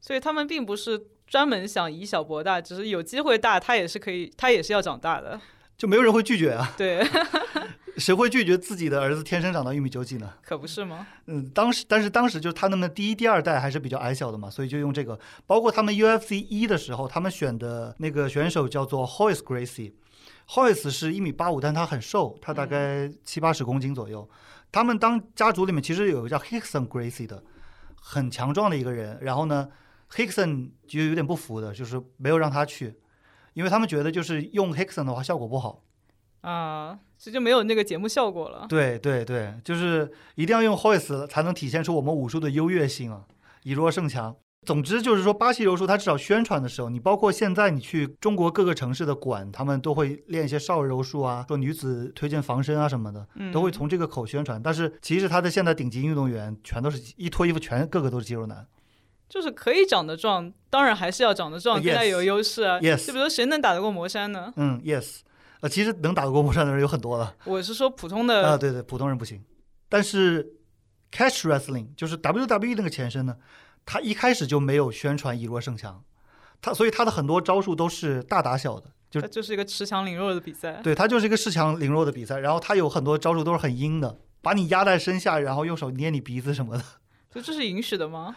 [0.00, 5.40] 所以他们并不是专门想以小博大，只是有机会大，他也是可以，他也是要长大的，
[5.82, 6.72] 就没有人会拒绝啊。
[6.76, 7.04] 对，
[7.98, 10.32] 谁会拒绝自己的儿子天生长到一米九几呢？
[10.40, 11.04] 可不是吗？
[11.26, 15.18] 嗯，当时但是当时就是他们第一、第二代还是比较矮小的嘛，所以就用这个。
[15.44, 19.92] 包括他们 UFC 一的时候，他们选的那个选手叫做 Hoyce Gracie。
[20.50, 24.30] Hoyce 是一米八五，但他很瘦，他大概七八十公斤左右。
[24.70, 27.42] 他们当家族里面其实有个叫 Hickson Gracie 的，
[27.96, 29.18] 很强壮的一个人。
[29.20, 29.68] 然后呢
[30.12, 32.94] ，Hickson 就有点不服的，就是没有让他去，
[33.54, 35.82] 因为他们觉得就是用 Hickson 的话效果不好
[36.42, 38.66] 啊，这就没有那个节目效果了。
[38.68, 43.24] 对对对，就是一定要用 Hoist 才能体现出我们武术的优越性啊，
[43.62, 44.34] 以弱胜强。
[44.64, 54.62] 总之就是说，巴西柔术它至少宣传的时候，你包括现在你去中国各个城市的馆，他们都会练一些少儿柔术啊，说女子推荐防身啊什么的，都会从这个口宣传。
[54.62, 58.64] 但是其实他的现在顶级运动员全都是一脱衣服，全个个都是肌肉男，
[59.32, 62.78] 就是可以长得壮，当然还是要长得壮，更加有优势啊。
[62.80, 64.52] Yes，就比如谁能打得过魔山呢？
[64.56, 65.20] 嗯，Yes，
[65.60, 67.34] 呃，其实能打得过魔山的人有很多了。
[67.44, 69.42] 我是说普通的啊，对对，普通人不行。
[69.88, 70.52] 但是
[71.10, 73.38] Catch Wrestling 就是 WWE 那个前身呢。
[73.86, 76.04] 他一开始就没有宣传以弱胜强，
[76.60, 80.78] 他所以他的很多招数都是大打小的，就就是一个恃强凌弱的比赛。
[80.84, 86.84] 对他就是一个恃强凌弱的比赛，然后他有很多招数都是很阴的，把你压在身下，然后用手捏你鼻子什么的。
[87.34, 88.36] 就这是允许的吗？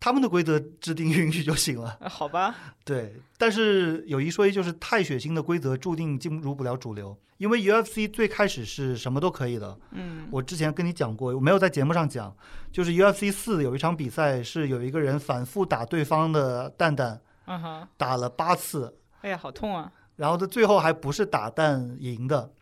[0.00, 1.96] 他们的规则制定允许就行了。
[2.08, 2.54] 好吧。
[2.84, 7.16] 对，但是有一说一，就是太血腥的规则注定进入不了主流。
[7.36, 12.36] 因为 UFC 最开始是什么都可以的，嗯，我之前跟你讲过，我没有在节目上讲，
[12.70, 19.90] 就是 UFC 四有一场比赛是有一个人反复打对方的蛋蛋，嗯哼，打了八次，哎呀，好痛啊！
[20.16, 22.52] 然后他最后还不是打蛋赢的，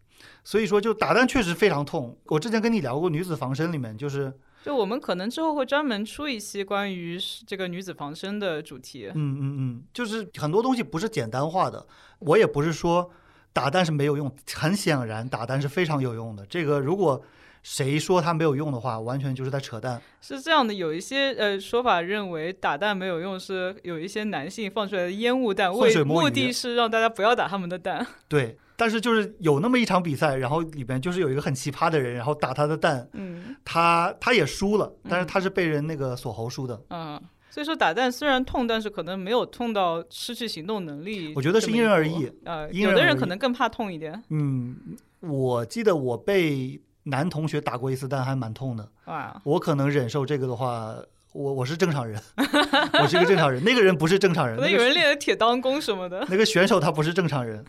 [0.45, 2.17] 所以说就打蛋确实非常痛。
[2.27, 4.33] 我之前跟你聊过女子防身里面，就是
[4.69, 11.87] 就我们可能之后会专门出一期关于这个女子防身的主题，嗯嗯嗯，就是很多东西不是简单化的，
[12.19, 13.11] 我也不是说。
[13.51, 16.47] 打蛋是没有用，很显然打蛋是非常有用的。
[16.47, 17.21] 这个如果
[17.63, 20.01] 谁说它没有用的话，完全就是在扯淡。
[20.21, 28.07] 是这样的，有一些呃说法认为打蛋没有用，是有一些男性放出来的烟雾弹，为目的是让大家不要打他们的蛋。
[28.29, 37.21] 对，但是就是有那么一场比赛，然后里边就是有一个很奇葩的人，然后打他的蛋，嗯，他他也输了，但是他是被人那个锁喉输的，嗯。
[37.51, 41.33] 所以说打蛋虽然痛，但是可能没有痛到失去行动能力。
[41.35, 42.31] 我觉得是因人而异。
[42.45, 44.23] 呃，有的人可能更怕痛一点。
[44.29, 44.77] 嗯，
[45.21, 48.89] 我记得我被男同学打过一次蛋还蛮痛的。
[49.07, 50.95] 哇，我可能忍受这个的话，
[51.33, 52.21] 我我是正常人，
[53.03, 53.65] 我是一个正常人。
[53.65, 56.25] 那个人不是正常人， 可能有人练的铁裆功什么的。
[56.29, 57.65] 那个选手他不是正常人。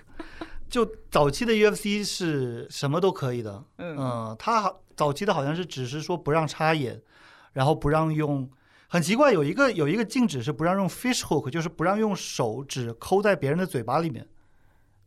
[0.69, 7.01] 就早期的 UFC 是什么都可以的，嗯，他早期的好像是只是说不让插眼，
[7.53, 8.49] 然后不让用，
[8.87, 14.27] 很奇怪，有一个有一个禁止是不让用 fish hook，就是不让用手指抠在别人的嘴巴里面。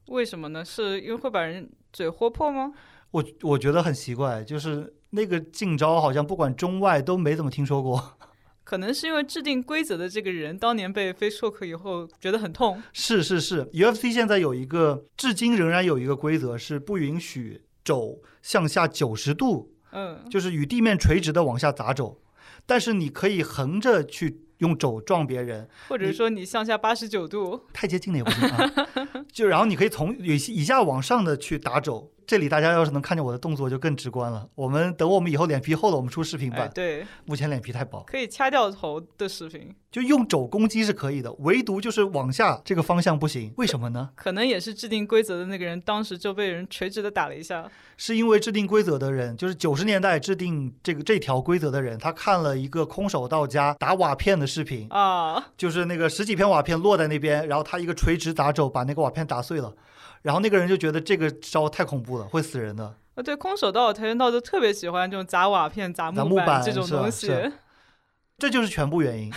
[0.09, 0.65] 为什么呢？
[0.65, 2.73] 是因为会把人嘴豁破吗？
[3.13, 8.19] 我我觉得很奇怪，就是那个禁招好像不管中外都没怎么听说过。
[8.65, 12.83] 可能是因为制定规则的这个人当年被 face hook 以后觉得很痛。
[12.93, 22.21] 是是是，UFC 现在有一个，至今仍然有一个规则是不允许肘向下九十度，嗯，就是与地面垂直的往下砸肘，
[22.65, 28.73] 但是你可以横着去用肘撞别人，或者说你向下八十九度，太接近了也不行啊。
[29.33, 32.12] 就然后你可以从以以下往上的去打肘。
[32.27, 34.49] 这里大家要是能看见我的动作就更直观了。
[34.55, 36.69] 我们等我们以后脸皮厚了，我们出视频吧。
[36.69, 39.75] 对，目前脸皮太薄，可以掐掉头的视频。
[39.91, 43.53] 就用肘攻击是可以的，唯独就是往下这个方向不行。
[43.59, 44.09] 为什么呢？
[44.15, 47.71] 可能也是制定规则的那个人当时就被人垂直的打了一下。
[47.99, 59.75] 是因为制定规则的人，就是九十年代制定这个这条规则的人，他看了一个空手道家打瓦片的视频啊，就是那个十几片瓦片落在那边，然后他一个垂直打肘把那个瓦片打碎了。
[60.23, 62.97] 然后那个人就觉得这个招太恐怖了，会死人的。
[63.15, 67.31] 啊，对，空手道、跆拳道都特别喜欢这种砸瓦片、砸木板这种东西。
[68.39, 69.31] 这就是全部原因。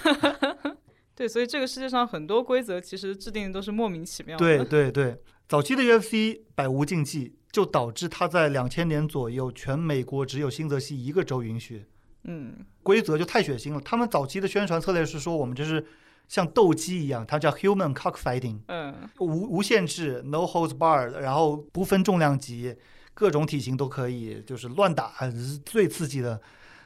[1.14, 4.46] 对，所以这个世界上很多规则其实制定的都是莫名其妙的。
[4.46, 5.18] 对对对，
[5.48, 11.86] 早期的 UFC 百无禁忌，就导致他在两千年左右，全美国只有新泽西一个州允许。
[12.24, 13.82] 嗯，规则就太血腥了。
[13.82, 15.86] 他们早期的宣传策略是说，我们这是。
[16.28, 22.76] 像斗鸡一样，它叫 human cockfighting，嗯，无无限制，no holds barred，然后不分重量级，
[23.14, 26.42] 各种体型都可以，就是乱打是最刺激的。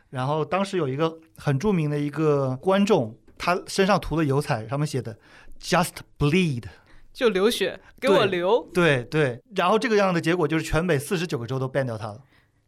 [0.09, 5.17] 然后当时有一个很著名的一个观众，他身上涂了油彩，上面写的
[5.61, 6.63] just bleed，
[7.13, 8.67] 就流血，给我流。
[8.73, 12.21] 对对，然后这个样的结果就是全美四十九个州都 ban 掉他了。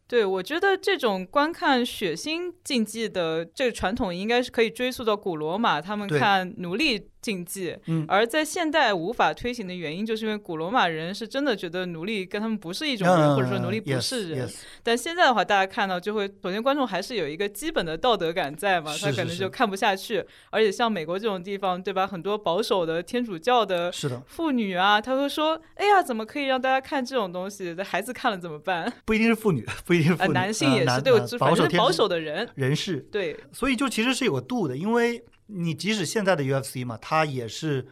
[0.08, 7.11] 对，我觉得这种观看血腥竞技的这个传统，应该是可以追溯到古罗马，他们看奴隶。
[7.22, 7.74] 禁忌，
[8.08, 14.50] 而在现代无法推行的原因，就是因为古罗马人是真的觉得奴隶跟他们不是一种人，或者说奴隶不是人。
[14.82, 20.24] 但现在的话，大家看到就会，首先观众还是有一个基本的道德感在嘛，他可能就看不下去。
[20.50, 22.04] 而且像美国这种地方，对吧？
[22.04, 23.92] 很多保守的天主教的
[24.26, 27.72] 妇女啊，他会说：“哎呀，怎么可以让大家看这种东西？
[27.84, 35.22] 孩子看了怎么办？”不一定是妇女， 不一定是男性也是对，反正保守的人人士对，所以就其实是有个度的，因为。
[35.46, 37.86] 你即使现在的 UFC 嘛，它也是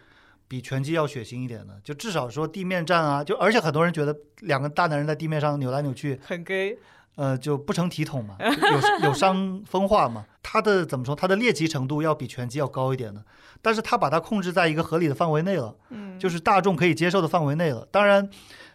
[0.48, 6.76] 比拳击要血腥一点的，就至少说地面战啊，就而且很多人觉得两个大男人在地面上扭来扭去很 gay，
[7.14, 10.24] 呃，就不成体统嘛，有有伤风化嘛。
[10.42, 11.14] 它的怎么说？
[11.14, 13.22] 它的猎奇程度要比拳击要高一点的，
[13.62, 17.86] 但是它把它控制在一个合理的范围内了，嗯，就是大众可以接受的范围内了。
[17.92, 18.28] 当然，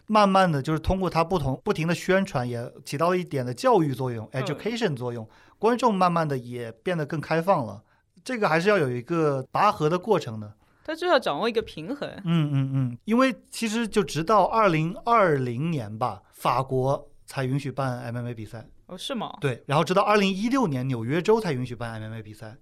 [0.06, 7.82] 慢慢的就是通过它不同不停的宣传，也起到了一点的教育作用，education 作用，观众慢慢的也变得更开放了。
[8.26, 10.52] 这个还是要有一个拔河的过程的，
[10.82, 12.10] 他就要掌握一个平衡。
[12.24, 18.66] 嗯嗯嗯，因为其实就直到二零二零年吧，法国才允许办 MMA 比赛。
[18.86, 19.32] 哦，是吗？
[19.40, 22.56] 对，然后直到二零一六年，纽约州才允许办 MMA 比赛。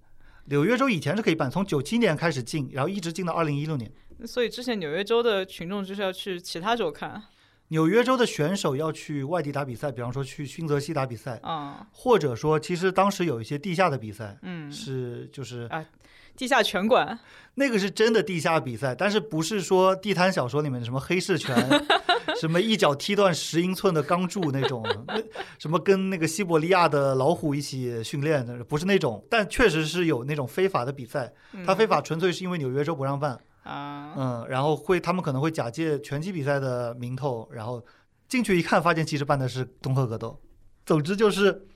[0.44, 3.90] 纽约州以前是可以办，从九七年开始禁，然后一直禁到二零一六年。
[4.26, 7.22] 所以之前纽约州的群众就是要去其他州看。
[7.74, 15.84] 纽约州的选手要去外地打比赛，比方说去新泽西打比赛啊，或者说其实当时有一些地下的比赛，嗯，是就是啊，
[16.36, 17.18] 地下拳馆，
[17.56, 21.68] 那个是真的地下比赛，但是不是说地摊小说里面的什么黑市拳，
[22.40, 25.20] 什么一脚踢断十英寸的钢柱那种，那
[25.58, 31.32] 什么跟那个西伯利亚的老虎一起训练的，不是那种，但确实是有那种非法的比赛，
[31.66, 33.36] 他非法纯粹是因为纽约州不让办。
[33.64, 37.84] 啊，嗯，然后会他们可能会假借拳击比赛的名头，然后
[38.28, 40.40] 进去一看，发现其实办的是综合格斗。
[40.86, 41.66] 总之就是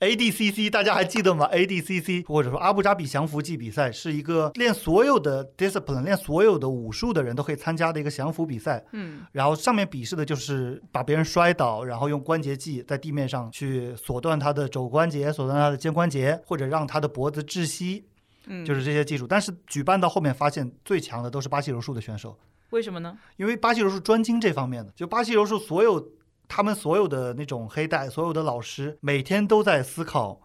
[0.00, 8.84] ADCC，大家还记得吗？ADCC 或者说阿布扎比降服技比赛是一个练所有的 discipline、练所有的武术的人都可以参加的一个降服比赛。
[8.92, 18.06] 嗯，然后上面比试的就是把别人摔倒，然后用关节技在地面上去锁断他的肘关节、锁断他的肩关节，或者让他的脖子窒息。
[18.52, 22.36] 嗯，就是这些技术，但是举办到后面发现最强的都是巴西柔术的选手，
[22.70, 23.16] 为什么呢？
[23.36, 26.04] 因为巴西柔术专精这方面的，就巴西柔术所有
[26.48, 30.40] 他们所有的那种黑带，所有的老师每天都在思考，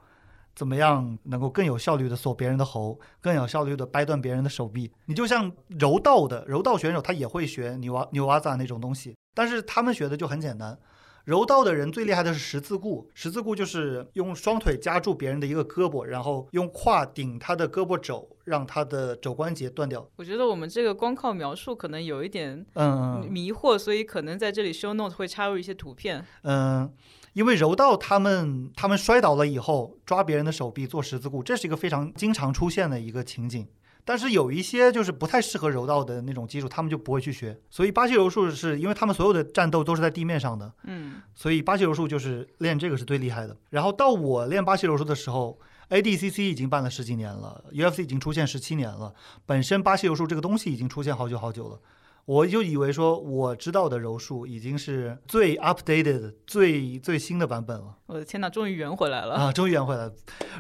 [0.55, 4.91] 怎么样能够更有效率的锁别人的喉，更有效率的掰断别人的手臂。
[5.05, 10.77] 你就像柔道的柔道选手，他也会学牛娃牛娃子那种东西，但是他们学的就很简单。
[11.26, 20.07] 柔道的人最厉害的是十字固，十字固就是用双腿夹住别人的一个胳膊，然后用胯顶他的胳膊肘，让他的肘关节断掉。
[20.17, 26.23] 我觉得我们这个光靠描述可能有一点嗯迷惑，所以可能在这里 show note 会插入一些图片。
[26.43, 26.93] 嗯，
[27.34, 33.67] 因为柔道他们他们摔倒了以后抓别人的手臂做十字固，这是一个非常经常出现的一个情景。
[34.05, 37.59] 但是有一些就是不太适合柔道的那种技术，他们就不会去学。
[37.71, 43.57] 所以巴西柔术是因为他们所有的战斗都是在地面上的，嗯所以巴西柔术就是练这个是最厉害的。
[43.71, 49.13] 然后到我练巴西柔术的时候，ADCC 已经办了十几年了，UFC 已经出现十七年了，
[49.45, 51.79] 本身巴西柔术这个东西已经出现好久好久了。
[52.26, 59.36] 我就以为说我知道的柔术已经是最 updated、最最新的版本了我的天哪，终于圆回来了。
[59.36, 59.51] 啊！
[59.51, 60.13] 终于圆回来了。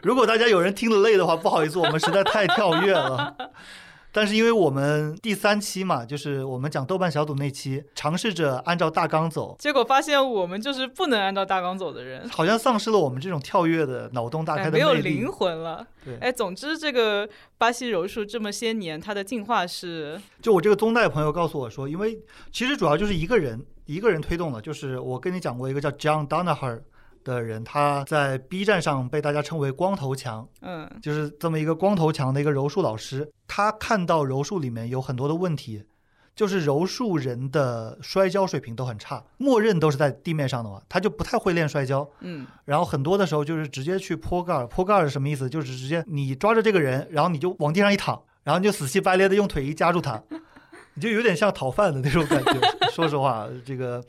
[0.03, 3.35] 如果大家有人听得累的话，不好意思，我们实在太跳跃了。
[4.15, 15.29] 但是因为我们第三期嘛，就是我们讲豆瓣小组那期，尝试着按照大纲走，结果发现我们就是不能按照大纲走的人，好像丧失了我们这种跳跃的脑洞大哎，开的没有灵。
[15.29, 15.85] 魂了。
[16.05, 22.17] 对，哎，总之这个巴西柔术这么些年，它的进化是，就我这个宗代朋友告诉我说，因为
[22.53, 26.79] 其实主要就是一个人一个人推动的，就是我跟你讲过一个叫 John Danaher
[27.25, 33.29] 的人，他在 B 站上被大家称为光头强，嗯就是这么一个光头强的一个柔术老师。
[33.47, 35.83] 他看到柔术里面有很多的问题，
[36.35, 42.07] 就是柔术人的摔跤水平都很差，默认都是在地面上的嘛，他就不太会练摔跤。
[42.21, 45.49] 嗯然后很多的时候就是直接去坡盖儿，坡盖儿是什么意思？
[45.49, 50.21] 就是直接你抓着这个人，然后你就往地上一躺，然后你就死乞白咧的用腿一夹住他，
[50.95, 52.53] 你就有点像讨饭的那种感觉。
[52.91, 54.01] 说实话，这个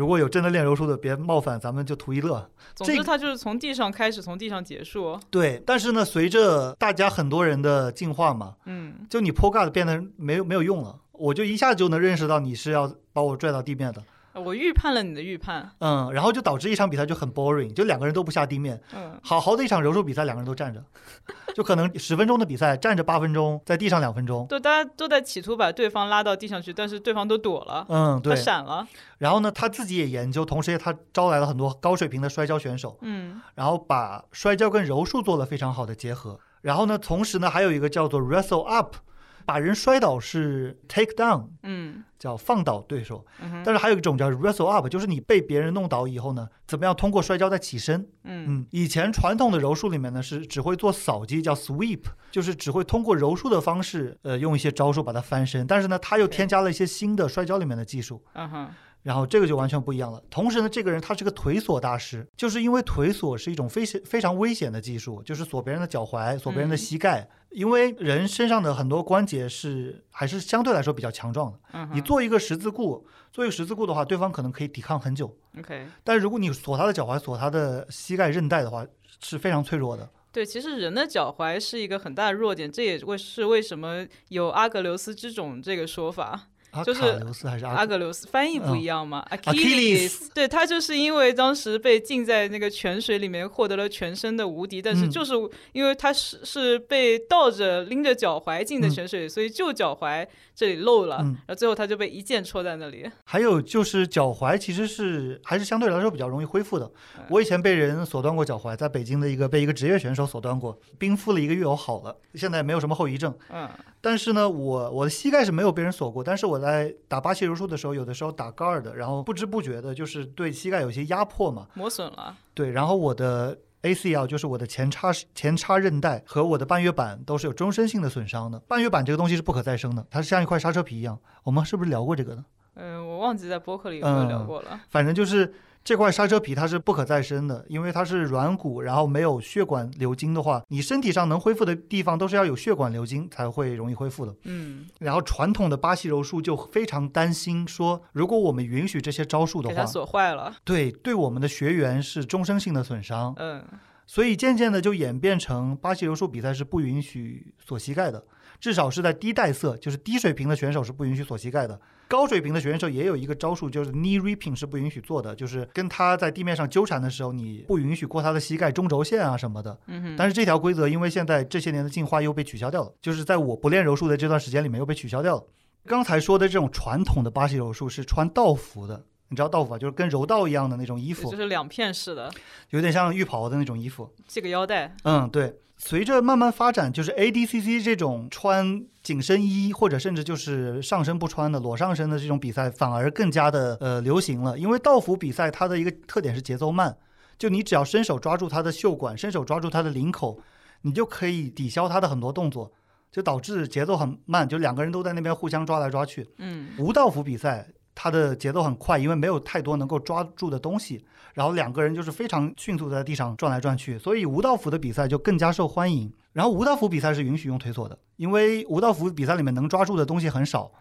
[0.00, 2.50] 如果有真的练柔术的，别冒犯，咱们就图一乐。
[2.74, 5.20] 总之它就是从地上开始，从地上结束。
[5.28, 14.02] 对，但是呢，随着大家很多人的进化嘛，嗯就你坡盖的变得没有没有用了，我就一下就能认识到你是要把我拽到地面的，
[14.40, 15.70] 我预判了你的预判。
[15.78, 20.82] 嗯，然后就导致一场比赛就很 boring，就两个人都不下地面，嗯好好的一场柔术比赛，两个人都站着，
[21.54, 24.46] 就可能十分钟的比赛，站着八分钟，在地上两分钟。
[24.48, 28.36] 对，大家都在企图把对方拉到地上去，但是对方都躲了，嗯，他对。
[28.36, 28.86] 闪了。
[29.18, 36.38] 然后呢，他自己也研究，同时也他招来了很多高水平的摔跤选手，嗯然后把摔跤跟柔术做了非常好的结合。
[36.62, 38.96] 然后呢，同时呢，还有一个叫做 wrestle up，
[39.44, 43.24] 把人摔倒是 take down，嗯叫放倒对手。
[43.40, 48.00] 嗯但是还有一种叫 wrestle up，就是你被别人弄倒以后呢，怎么样通过摔跤再起身？
[48.24, 55.66] 嗯嗯，以前传统的柔术里面呢是只会做扫击，叫 sweep，就是只会通过柔术的方式，呃，用一些招数把它翻身。
[55.66, 58.68] 但是呢，他又添加了一些新的摔跤里面的技术，嗯哼
[59.02, 60.22] 然后这个就完全不一样了。
[60.28, 71.58] 同时呢，这个人他是个腿锁大师，就是因为腿锁是一种非常非常危险的技术，就是锁别人的脚踝，锁别人的嗯膝盖，因为人身上的很多关节是还是相对来说比较强壮的。
[71.72, 75.36] 嗯，你做一个十字固，做一个十字固的话，对方可能可以抵抗很久。
[75.58, 75.86] OK。
[76.04, 78.86] 但是如果你锁他的脚踝、锁他的膝盖韧带的话，
[79.20, 80.08] 是非常脆弱的。
[80.32, 86.49] 对，其实人的脚踝是一个很大的弱点，这也为是为什么有阿格琉斯之种这个说法。
[86.84, 95.10] 就是阿卡琉斯还是阿阿格琉斯翻译不一样嘛、Achilles e 对他就是因为当时被浸在那个泉水里面，获得了全身的无敌，但是嗯。
[95.10, 95.34] 就是
[95.72, 98.90] 因为他是是被倒着拎着脚踝进的嗯。
[98.90, 100.26] 泉水，所以就脚踝
[100.60, 103.10] 这里漏了，嗯然后最后他就被一剑戳在那里。
[103.24, 106.84] 还有就是脚踝其实是还是相对来说比较容易恢复的。
[107.16, 113.34] 嗯我以前被人锁断过脚踝，在北京的一个被一个职业选手锁断过，冰敷了一个月，我好了，现在没有什么后遗症。
[113.48, 113.66] 嗯
[114.02, 122.36] 但是呢，我我的膝盖是没有被人锁过，但是我在打巴西柔术的时候，有的时候打 guard，然后不知不觉的就是对膝盖有些压迫嘛，磨损了。
[122.52, 128.58] 对，然后我的 ACL 就是我的前叉前叉韧带和我的半月板都是有终身性的损伤的。
[128.60, 131.18] 半月板这个东西是不可再生的，它是像一块刹车皮一样。
[131.42, 132.44] 我们是不是聊过这个呢？
[132.74, 134.80] 嗯，我忘记在播客里有没有聊嗯过了。
[134.88, 135.52] 反正就是
[135.82, 144.34] 这块刹车皮它是不可再生的，因为它是软骨，然后没有血管流经的话，你身体上能恢复的地方都是要有血管流经才会容易恢复的。
[144.44, 150.54] 嗯，然后传统的巴西柔术就非常担心说，如果我们允许这些招数的话，锁坏了。
[150.64, 153.34] 对对我们的学员是终身性的损伤。
[153.38, 153.64] 嗯
[154.06, 158.20] 所以渐渐的就演变成巴西柔术比赛是不允许锁膝盖的，
[158.60, 161.80] 至少是在低带色，就是低水平的选手是不允许锁膝盖的。
[162.06, 169.78] 高水平的选手也有一个招数，就是 knee ripping 是不允许做的，就是跟他在地面上纠缠的时候，你不允许过他的膝盖中轴线啊什么的。
[170.18, 175.44] 但是这条规则因为现在这些年的进化又被取消掉了，就是在我不练柔术的这段时间里面又被取消掉了。
[175.86, 179.78] 刚才说的这种传统的巴西柔术是穿道服的，你知道道服吧？
[179.78, 182.30] 就是跟柔道一样的那种衣服就，是两片式的
[182.70, 184.12] 有点像浴袍的那种衣服。
[184.28, 184.94] 系个腰带。
[185.04, 185.56] 嗯，对。
[185.82, 194.58] 随着慢慢发展，就是 ADCC 这种穿紧身衣或者甚至就是上身不穿的裸上身的这种比赛，反而更加的呃流行了。
[194.58, 196.94] 因为道服比赛它的一个特点是节奏慢，
[197.38, 200.38] 就你只要伸手抓住它的袖管，伸手抓住它的领口，
[200.82, 202.70] 你就可以抵消它的很多动作，
[203.10, 206.28] 就导致节奏很慢，就两个人都在那边互相抓来抓去。
[206.36, 207.66] 嗯，无道服比赛，
[208.02, 216.10] 它的节奏很快，因为没有太多能够抓住的东西，然后两个人就是非常迅速在地上转来转去，所以无道服的比赛就更加受欢迎。
[216.32, 220.72] 然后无道服比赛是允许用腿锁的，因为无道服比赛里面能抓住的东西很少，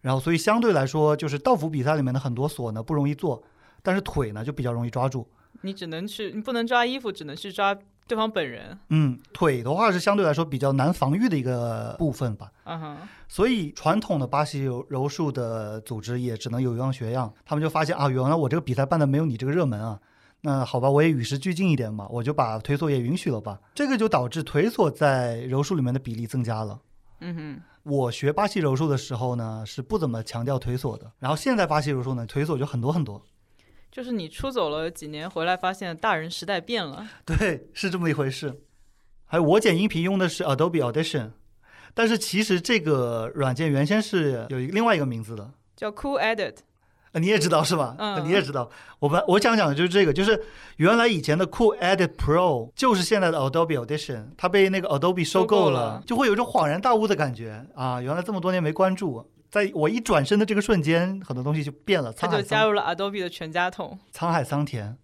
[0.00, 3.42] 然后所以相对来说，就是道服比赛里面的很多锁呢不容易做，
[3.82, 5.28] 但是腿呢就比较容易抓住。
[5.60, 8.78] 你只能去，你不能抓衣服，只能去抓对方本人。
[8.88, 12.52] 嗯，腿的话是相对来说比较难防御的一个部分吧。
[12.64, 12.96] 嗯哼，
[13.28, 19.98] 所以传统的巴西柔柔术的组织也只能有样学样，他们就发现啊，原来我这个比赛办的没有你这个热门啊。
[20.44, 23.60] 那好吧，我也与时俱进一点嘛，我就把腿锁也允许了吧。
[23.74, 26.78] 这个就导致腿锁在柔术里面的比例增加了。
[27.20, 31.08] 嗯哼，我学巴西柔术的时候呢，是不怎么强调腿锁的。
[31.20, 33.22] 然后现在巴西柔术呢，腿锁就很多很多。
[33.92, 37.06] 就是你出走了几年回来，发现大人时代变了。
[37.26, 38.62] 对，是这么一回事。
[39.26, 41.32] 还有我剪音频用的是 Adobe Audition，
[41.92, 45.50] 但是其实这个软件原先是有一个另外一个名字的。
[45.76, 46.54] 叫 Cool Edit，
[47.12, 47.94] 呃你也知道是吧？
[47.98, 48.70] 嗯呃你也知道。
[48.98, 50.42] 我们我想讲的就是这个，就是
[50.76, 58.00] 原来以前的 Cool Edit Pro 就是现在的 Adobe Audition，它被那个 Adobe 收购了，就会有一种恍然大悟的感觉啊！
[58.00, 62.10] 原来这么多年没关注，在我一转身的这个瞬间，很多东西就变了。
[62.10, 63.98] 他就加入了 Adobe 的全家桶。
[64.10, 64.96] 沧海桑田，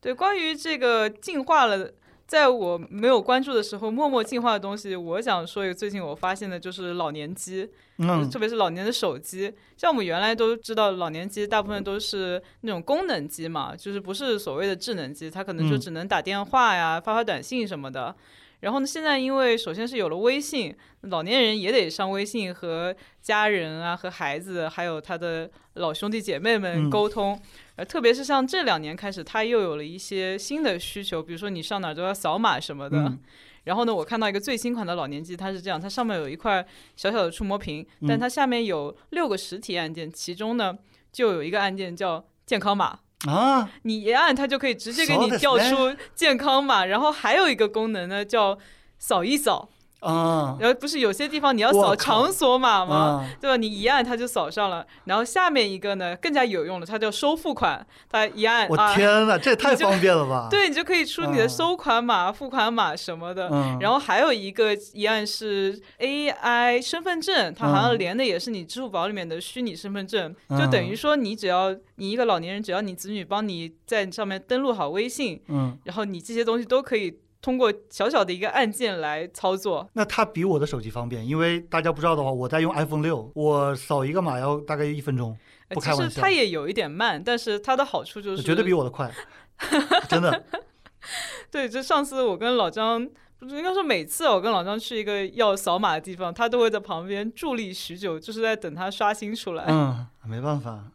[0.00, 1.92] 对，关于这个进化了，
[2.26, 7.68] 在我没有关注的时候默默进化的东西，我想说一个最近我发现的就是老年机，
[7.98, 9.52] 嗯特别是老年的手机。
[9.76, 18.16] 像我们原来都知道，老年机大部分都是那种功能机嘛，就是不是所谓的智能机，它可能就嗯只能打电话呀、发发短信什么的。
[18.66, 22.92] 然后呢，现在因为首先是有了微信，老年人也得上微信和
[23.22, 27.40] 家人啊、和孩子，还有他的老兄弟姐妹们嗯沟通。
[27.76, 32.98] 呃，特别是像这两年开始，他又有了一些新的需求，比如说你上哪儿都要扫码什么的。
[32.98, 33.20] 嗯
[33.62, 40.76] 然后呢，我看到一个最新款的老年机，它是这样，它上面有一块小小的触摸屏，嗯但它下面有六个实体按键，其中呢
[41.12, 42.98] 就有一个按键叫健康码。
[43.27, 46.85] 啊，你一按，它就可以直接给你そうですね调出健康码。
[46.85, 48.57] 然后还有一个功能呢，叫
[48.97, 49.69] 扫一扫。
[50.00, 52.96] 啊然后不是有些地方你要扫场所码吗？
[52.96, 53.28] 啊！
[53.40, 53.56] 对吧？
[53.56, 54.86] 你一按它就扫上了。
[55.04, 57.84] 然后下面一个呢更加有用了，它叫收付款。
[58.10, 63.48] 它一按我啊，天哪， 这也太方便了吧？， 对你就可以出你的嗯收款码、付款码什么的。
[63.50, 79.88] 嗯，然后还有一个一按是 AI 身份证，它好像嗯连的也是你支付宝里面的虚拟身份证，嗯就等于说你只要你一个老年人，只要你子女帮你在上面登录好微信，嗯，然后你这些东西都可以通过小小的一个按键来操作。
[79.92, 85.30] 那它比我的手机方便，因为大家不知道的话，我在用 iPhone 六，我扫一个码要大概一分钟，
[85.68, 89.08] 呃不开玩笑其实它也有一点慢，但是它的好处就是绝对比我的快，
[90.10, 90.42] 真的。
[91.52, 99.66] 对，就上次我跟老张，不是应该说每次我跟老张去一个要扫码的地方，他都会在旁边伫立许久，就是在等他刷新出来。
[99.68, 100.86] 嗯，没办法，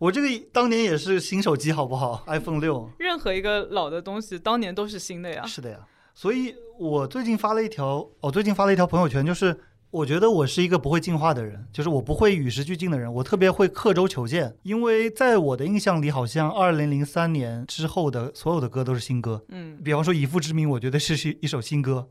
[0.00, 2.90] 我这个当年也是新手机，好不好？iPhone 六。
[2.98, 5.46] 任何一个老的东西，当年都是新的呀。
[5.46, 5.78] 是的呀，
[6.14, 9.56] 所以我最近发了一条，我最近发了一条朋友圈，就是
[9.90, 22.08] 我觉得我是一个不会进化的人，就是我不会与时俱进的人，我特别会刻舟求剑，因为在我的印象里，好像二零零三年之后的所有的歌都是新歌，嗯，比方说《以父之名》，我觉得是是一首新歌。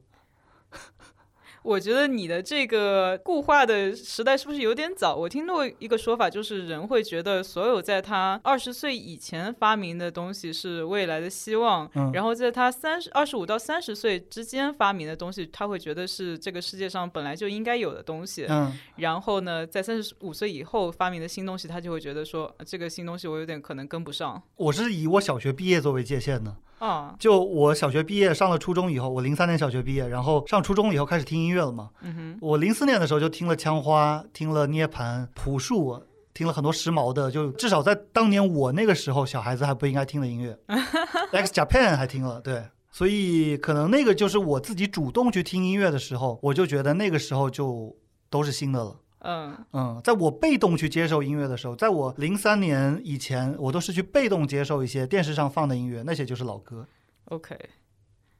[1.64, 5.16] 我觉得你的这个固化的时代是不是有点早？
[5.16, 18.46] 我听过一个说法，就是人会觉得所有在他二十岁以前发明的东西是未来的希望，嗯然后在他三十二十五到三十岁之间发明的东西，他会觉得是这个世界上本来就应该有的东西。
[18.50, 26.56] 嗯，然后呢，在三十五岁以后发明的新东西，他就会觉得说呃这个新东西我有点可能跟不上我是以我小学毕业作为界限的。
[26.86, 27.16] 啊。
[27.20, 31.90] 就我小学毕业上了初中以后，我零三年小学毕业，然后上初中以后开始听音乐了嘛。
[32.02, 36.04] 嗯哼，我零四年的时候就听了枪花，听了涅槃、朴树，
[36.34, 40.58] 听了很多时髦的，就至少在当年我那个时候，小孩子还不应该听的音乐，
[41.32, 47.96] X Japan 还听了，对，所以可能那个就是我自己主动去听音乐的时候，我就觉得那个时候就
[48.30, 48.96] 都是新的了。
[49.24, 56.86] 嗯嗯，在我被动去接受音乐的时候，在我零三年以前，我都是去被动接受一些电视上放的音乐，那些就是老歌。
[57.26, 57.58] ，OK。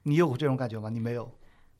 [0.02, 0.90] 你有这种感觉吗？
[0.90, 1.30] 你没有？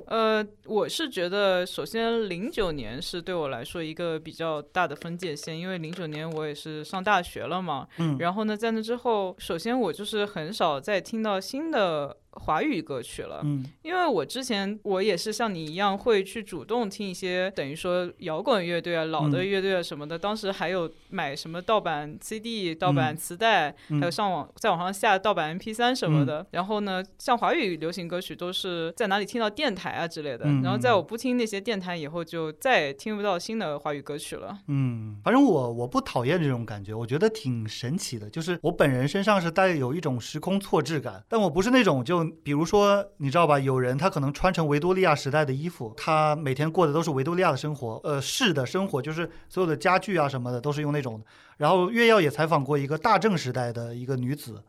[0.07, 7.87] 呃，我是觉得，首先零九年是对我来说一个比较大的分界线，因为零九年我也是上大学了嘛。
[7.99, 13.41] 嗯然后呢，在那之后，首先我就是很少再听到新的华语歌曲了。
[13.45, 20.19] 嗯因为我之前我也是像你一样会去主动听一些等于说摇滚乐队啊、老的嗯乐队啊什么的。
[20.19, 26.47] 当时还有买什么盗版 CD、盗版嗯磁带，嗯还有上网在网上下盗版 MP 三什么的。
[26.51, 30.45] 然后呢，像华语流行歌曲都是在哪里听到电台啊之类的。
[30.47, 34.59] 嗯然后在嗯我不听那些电台以后，就再也听不到新的华语歌曲了。
[34.69, 38.31] 嗯，反正我我不讨厌这种感觉，我觉得挺神奇的。
[38.31, 51.25] 就是我本人身上是带有一种时空错置感，但我不是那种就比如说你知道吧，有人他可能穿成维多利亚时代的衣服，他每天过的都是维多利亚的生活，呃，是的生活，就是所有的家具啊什么的都是用那种的。
[51.57, 54.63] 然后月耀也采访过一个大正时代的一个女子。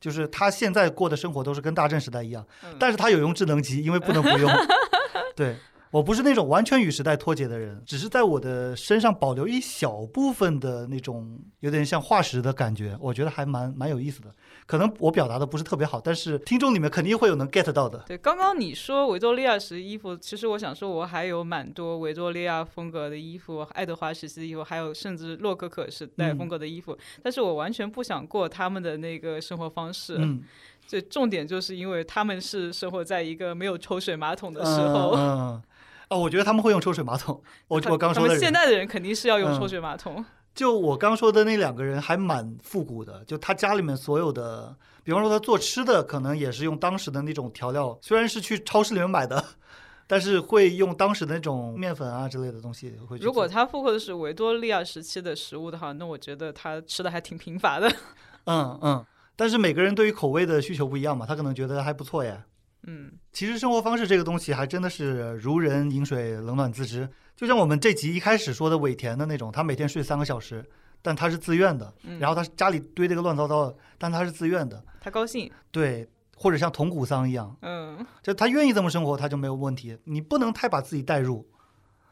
[0.00, 4.48] 就是她现在过的生活都是跟大正时代一样，嗯但是她有用智能机，因为不能不用。
[5.34, 5.56] 对
[5.90, 14.32] 我不是那种完全与时代脱节的人，只是在我的身上保留一小部分的那种有点像化石的感觉，我觉得还蛮蛮有意思的。
[14.68, 18.04] 可能我表达的不是特别好，但是听众里面肯定会有能 get 到的。
[18.06, 30.16] 对，刚刚你说维多利亚时衣服，其实我想说，我还有蛮多维多利亚风格的衣服，爱德华时期的衣服，还有甚至洛可可时代风格的衣服，但是我完全不想过他们的那个生活方式。
[30.18, 30.44] 嗯，
[30.86, 35.12] 这重点就是因为他们是生活在一个没有抽水马桶的嗯时候。
[35.16, 35.62] 嗯，
[36.10, 37.42] 哦，我觉得他们会用抽水马桶。
[37.68, 40.22] 我我刚说的人他们现，在的人肯定是要用嗯抽水马桶。
[40.58, 49.44] 就我刚说的那两个人还蛮复古的，就他家里面所有的，比方说他做吃的，可能也是用当时的那种调料，虽然是去超市里面买的，
[50.08, 53.16] 但是会用当时的那种面粉啊之类的东西会。
[53.18, 57.88] 如果他复刻的是维多利亚时期的食物的话，那我觉得他吃的还挺贫乏的。
[58.46, 59.06] 嗯嗯，
[59.36, 62.44] 但是每个人对于口味的需求不一样嘛，他可能觉得还不错呀。
[62.84, 67.08] 嗯，其实生活方式这个东西还真的是如人饮水，冷暖自知。
[67.36, 70.64] 就像我们这集一开始说的尾田的那种，他每天睡三个小时，
[71.02, 71.92] 但他是自愿的。
[72.02, 74.82] 嗯然后他家里堆这个乱糟糟的，但他是自愿的。
[75.00, 75.50] 他高兴。
[75.70, 79.98] 对，或者像铜鼓桑一样，嗯，就他愿意这么生活，他就没有问题。
[80.04, 81.46] 你不能太把自己带入，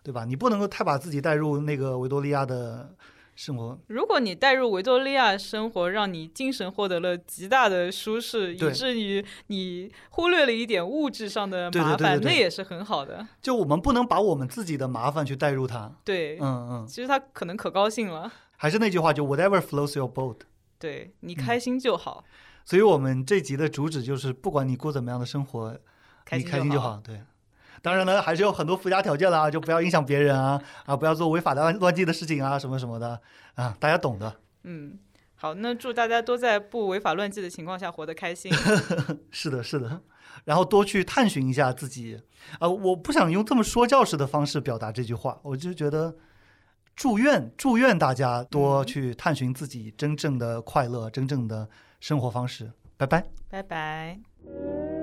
[0.02, 0.24] 对吧？
[0.24, 2.94] 你不能够太把自己带入那个维多利亚的
[3.36, 3.78] 生活。
[3.86, 13.28] 如果你带入维多利亚生活，让你精神获得了极大的舒适，以至于你忽略了一点物质上的麻烦，对对对那也是很好的。
[13.40, 15.92] 就我们不能把我们自己的麻烦去带入它。
[16.04, 18.32] 对，嗯嗯，其实他可能可高兴了。
[18.56, 20.38] 还是那句话，就 whatever floats your boat。
[20.78, 22.24] 对你嗯开心就好，
[22.64, 25.78] 所以我们这集的主旨就是，不管你过怎么样的生活，
[26.24, 26.80] 开心你开心就。
[26.80, 27.00] 好。
[27.04, 27.20] 对，
[27.82, 33.20] 当然呢，还是有很多附加条件啦，就不要影响别人啊，啊，不要做违法的乱乱纪的事情啊，什么什么的
[33.54, 34.36] 啊，大家懂的。
[34.64, 34.98] 嗯，
[35.34, 38.52] 好，那祝大家都在不违法乱纪的情况下活得开心。
[39.30, 40.00] 是的，是的。
[40.44, 42.20] 然后多去探寻一下自己，
[42.58, 46.14] 啊，我不想用这么说教式的方式表达这句话，我就觉得
[46.94, 51.68] 祝愿祝愿大家多嗯去探寻自己真正的快乐，真正的
[52.00, 52.70] 生活方式。
[52.96, 53.24] 拜拜。
[53.48, 54.95] 拜拜。